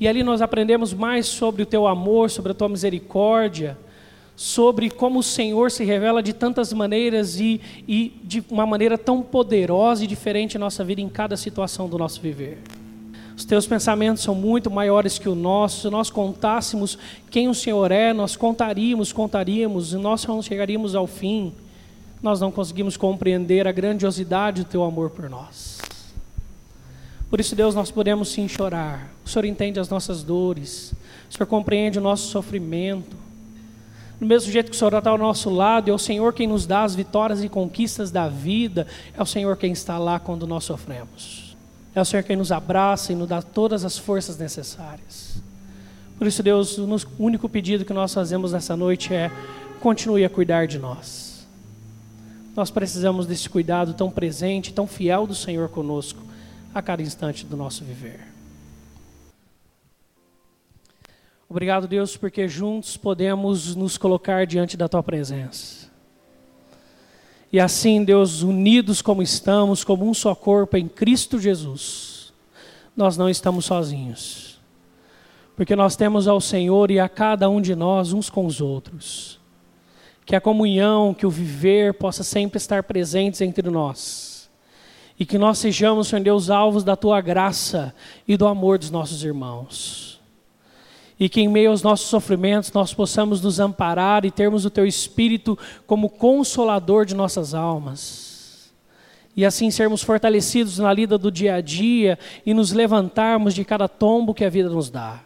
E 0.00 0.08
ali 0.08 0.22
nós 0.22 0.40
aprendemos 0.40 0.94
mais 0.94 1.26
sobre 1.26 1.62
o 1.62 1.66
teu 1.66 1.86
amor, 1.86 2.30
sobre 2.30 2.52
a 2.52 2.54
tua 2.54 2.70
misericórdia, 2.70 3.76
sobre 4.34 4.88
como 4.88 5.18
o 5.18 5.22
Senhor 5.22 5.70
se 5.70 5.84
revela 5.84 6.22
de 6.22 6.32
tantas 6.32 6.72
maneiras 6.72 7.38
e, 7.38 7.60
e 7.86 8.18
de 8.24 8.42
uma 8.50 8.64
maneira 8.64 8.96
tão 8.96 9.20
poderosa 9.20 10.02
e 10.02 10.06
diferente 10.06 10.54
em 10.54 10.58
nossa 10.58 10.82
vida, 10.82 11.02
em 11.02 11.08
cada 11.10 11.36
situação 11.36 11.86
do 11.86 11.98
nosso 11.98 12.18
viver. 12.18 12.56
Os 13.36 13.44
teus 13.44 13.66
pensamentos 13.66 14.22
são 14.22 14.34
muito 14.34 14.70
maiores 14.70 15.18
que 15.18 15.28
o 15.28 15.34
nosso. 15.34 15.82
Se 15.82 15.90
nós 15.90 16.08
contássemos 16.08 16.98
quem 17.30 17.48
o 17.48 17.54
Senhor 17.54 17.92
é, 17.92 18.14
nós 18.14 18.36
contaríamos, 18.36 19.12
contaríamos, 19.12 19.92
e 19.92 19.96
nós 19.96 20.24
não 20.24 20.40
chegaríamos 20.40 20.94
ao 20.94 21.06
fim. 21.06 21.52
Nós 22.22 22.40
não 22.40 22.50
conseguimos 22.50 22.96
compreender 22.96 23.68
a 23.68 23.72
grandiosidade 23.72 24.62
do 24.62 24.68
teu 24.68 24.82
amor 24.82 25.10
por 25.10 25.28
nós. 25.28 25.69
Por 27.30 27.38
isso, 27.38 27.54
Deus, 27.54 27.76
nós 27.76 27.92
podemos 27.92 28.28
sim 28.28 28.48
chorar. 28.48 29.08
O 29.24 29.28
Senhor 29.28 29.44
entende 29.44 29.78
as 29.78 29.88
nossas 29.88 30.24
dores. 30.24 30.92
O 31.30 31.32
Senhor 31.32 31.46
compreende 31.46 31.96
o 31.96 32.02
nosso 32.02 32.26
sofrimento. 32.26 33.16
Do 34.18 34.26
mesmo 34.26 34.50
jeito 34.50 34.68
que 34.68 34.76
o 34.76 34.78
Senhor 34.78 34.92
está 34.92 35.10
ao 35.10 35.16
nosso 35.16 35.48
lado, 35.48 35.88
é 35.88 35.94
o 35.94 35.98
Senhor 35.98 36.34
quem 36.34 36.48
nos 36.48 36.66
dá 36.66 36.82
as 36.82 36.92
vitórias 36.92 37.44
e 37.44 37.48
conquistas 37.48 38.10
da 38.10 38.28
vida, 38.28 38.84
é 39.16 39.22
o 39.22 39.26
Senhor 39.26 39.56
quem 39.56 39.70
está 39.72 39.96
lá 39.96 40.18
quando 40.18 40.44
nós 40.44 40.64
sofremos. 40.64 41.56
É 41.94 42.00
o 42.00 42.04
Senhor 42.04 42.24
quem 42.24 42.36
nos 42.36 42.50
abraça 42.50 43.12
e 43.12 43.16
nos 43.16 43.28
dá 43.28 43.40
todas 43.40 43.84
as 43.84 43.96
forças 43.96 44.36
necessárias. 44.36 45.40
Por 46.18 46.26
isso, 46.26 46.42
Deus, 46.42 46.76
o 46.78 46.86
único 47.18 47.48
pedido 47.48 47.84
que 47.84 47.92
nós 47.92 48.12
fazemos 48.12 48.52
nessa 48.52 48.76
noite 48.76 49.14
é: 49.14 49.30
continue 49.80 50.24
a 50.24 50.28
cuidar 50.28 50.66
de 50.66 50.80
nós. 50.80 51.46
Nós 52.56 52.70
precisamos 52.70 53.24
desse 53.24 53.48
cuidado 53.48 53.94
tão 53.94 54.10
presente, 54.10 54.72
tão 54.72 54.86
fiel 54.86 55.28
do 55.28 55.34
Senhor 55.34 55.68
conosco 55.68 56.30
a 56.74 56.80
cada 56.80 57.02
instante 57.02 57.44
do 57.44 57.56
nosso 57.56 57.84
viver. 57.84 58.20
Obrigado, 61.48 61.88
Deus, 61.88 62.16
porque 62.16 62.46
juntos 62.46 62.96
podemos 62.96 63.74
nos 63.74 63.98
colocar 63.98 64.46
diante 64.46 64.76
da 64.76 64.88
tua 64.88 65.02
presença. 65.02 65.90
E 67.52 67.58
assim, 67.58 68.04
Deus, 68.04 68.42
unidos 68.42 69.02
como 69.02 69.20
estamos, 69.20 69.82
como 69.82 70.08
um 70.08 70.14
só 70.14 70.32
corpo 70.36 70.76
em 70.76 70.86
Cristo 70.86 71.40
Jesus, 71.40 72.32
nós 72.96 73.16
não 73.16 73.28
estamos 73.28 73.64
sozinhos. 73.64 74.60
Porque 75.56 75.74
nós 75.74 75.96
temos 75.96 76.28
ao 76.28 76.40
Senhor 76.40 76.90
e 76.90 77.00
a 77.00 77.08
cada 77.08 77.50
um 77.50 77.60
de 77.60 77.74
nós 77.74 78.12
uns 78.12 78.30
com 78.30 78.46
os 78.46 78.60
outros. 78.60 79.40
Que 80.24 80.36
a 80.36 80.40
comunhão, 80.40 81.12
que 81.12 81.26
o 81.26 81.30
viver 81.30 81.94
possa 81.94 82.22
sempre 82.22 82.58
estar 82.58 82.84
presentes 82.84 83.40
entre 83.40 83.68
nós. 83.68 84.29
E 85.20 85.26
que 85.26 85.38
nós 85.38 85.58
sejamos, 85.58 86.08
Senhor 86.08 86.24
Deus, 86.24 86.50
alvos 86.50 86.82
da 86.82 86.96
tua 86.96 87.20
graça 87.20 87.94
e 88.26 88.36
do 88.36 88.48
amor 88.48 88.78
dos 88.78 88.90
nossos 88.90 89.22
irmãos 89.22 90.10
e 91.20 91.28
que 91.28 91.42
em 91.42 91.48
meio 91.48 91.70
aos 91.70 91.82
nossos 91.82 92.06
sofrimentos 92.06 92.72
nós 92.72 92.94
possamos 92.94 93.42
nos 93.42 93.60
amparar 93.60 94.24
e 94.24 94.30
termos 94.30 94.64
o 94.64 94.70
Teu 94.70 94.86
Espírito 94.86 95.56
como 95.86 96.08
consolador 96.08 97.04
de 97.04 97.14
nossas 97.14 97.52
almas. 97.52 98.72
E 99.36 99.44
assim 99.44 99.70
sermos 99.70 100.02
fortalecidos 100.02 100.78
na 100.78 100.90
lida 100.90 101.18
do 101.18 101.30
dia 101.30 101.56
a 101.56 101.60
dia 101.60 102.18
e 102.44 102.54
nos 102.54 102.72
levantarmos 102.72 103.54
de 103.54 103.66
cada 103.66 103.86
tombo 103.86 104.32
que 104.32 104.46
a 104.46 104.48
vida 104.48 104.70
nos 104.70 104.88
dá. 104.88 105.20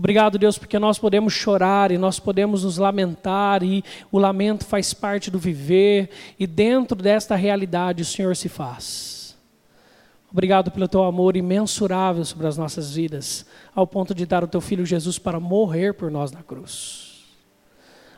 Obrigado, 0.00 0.38
Deus, 0.38 0.56
porque 0.56 0.78
nós 0.78 0.98
podemos 0.98 1.34
chorar 1.34 1.90
e 1.90 1.98
nós 1.98 2.18
podemos 2.18 2.64
nos 2.64 2.78
lamentar, 2.78 3.62
e 3.62 3.84
o 4.10 4.18
lamento 4.18 4.64
faz 4.64 4.94
parte 4.94 5.30
do 5.30 5.38
viver, 5.38 6.08
e 6.38 6.46
dentro 6.46 6.96
desta 6.96 7.36
realidade 7.36 8.00
o 8.00 8.06
Senhor 8.06 8.34
se 8.34 8.48
faz. 8.48 9.36
Obrigado 10.32 10.70
pelo 10.70 10.88
teu 10.88 11.04
amor 11.04 11.36
imensurável 11.36 12.24
sobre 12.24 12.46
as 12.46 12.56
nossas 12.56 12.94
vidas, 12.94 13.44
ao 13.74 13.86
ponto 13.86 14.14
de 14.14 14.24
dar 14.24 14.42
o 14.42 14.48
teu 14.48 14.62
filho 14.62 14.86
Jesus 14.86 15.18
para 15.18 15.38
morrer 15.38 15.92
por 15.92 16.10
nós 16.10 16.32
na 16.32 16.42
cruz. 16.42 17.26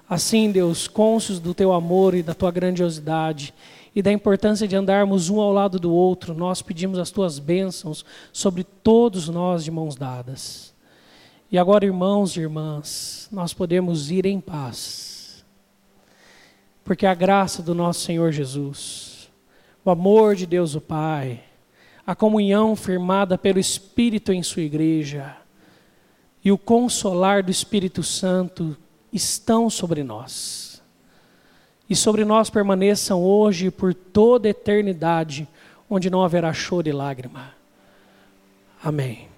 Assim, 0.09 0.53
Deus, 0.53 0.87
cônscios 0.87 1.41
do 1.41 1.53
teu 1.53 1.73
amor 1.73 2.15
e 2.15 2.23
da 2.23 2.33
tua 2.33 2.53
grandiosidade 2.53 3.53
e 3.93 4.01
da 4.01 4.13
importância 4.13 4.69
de 4.69 4.77
andarmos 4.77 5.29
um 5.31 5.41
ao 5.41 5.53
lado 5.53 5.81
do 5.81 5.93
outro, 5.93 6.33
nós 6.33 6.63
pedimos 6.63 7.01
as 7.01 7.11
tuas 7.11 7.41
bênçãos 7.41 8.05
sobre 8.33 8.63
todos 8.63 9.29
nós 9.29 9.65
de 9.65 9.73
mãos 9.73 9.97
dadas. 9.97 10.72
E 11.53 11.59
agora, 11.59 11.85
irmãos 11.85 12.35
e 12.35 12.41
irmãs, 12.41 13.29
nós 13.31 13.53
podemos 13.53 14.11
ir 14.11 14.25
em 14.25 14.41
paz, 14.41 15.45
porque 16.83 17.05
a 17.05 17.13
graça 17.13 17.63
do 17.63 17.75
nosso 17.75 18.01
Senhor 18.01 18.33
Jesus, 18.33 19.31
o 19.85 19.91
amor 19.91 20.35
de 20.35 20.47
Deus 20.47 20.75
o 20.75 20.81
Pai, 20.81 21.45
a 22.07 22.15
comunhão 22.15 22.75
firmada 22.75 23.37
pelo 23.37 23.59
Espírito 23.59 24.33
em 24.33 24.43
sua 24.43 24.63
igreja 24.63 25.37
e 26.43 26.51
o 26.51 26.57
consolar 26.57 27.45
do 27.45 27.51
Espírito 27.51 28.03
Santo 28.03 28.75
estão 29.13 29.69
sobre 29.69 30.03
nós. 30.03 30.83
E 31.87 31.95
sobre 31.95 32.25
nós 32.25 32.49
permaneçam 32.49 33.23
hoje 33.23 33.67
e 33.67 33.71
por 33.71 33.93
toda 33.93 34.49
a 34.49 34.51
eternidade, 34.51 35.47
onde 35.91 36.09
não 36.09 36.25
haverá 36.25 36.51
choro 36.55 36.89
e 36.89 36.93
lágrima. 36.93 37.53
Amém. 38.83 39.29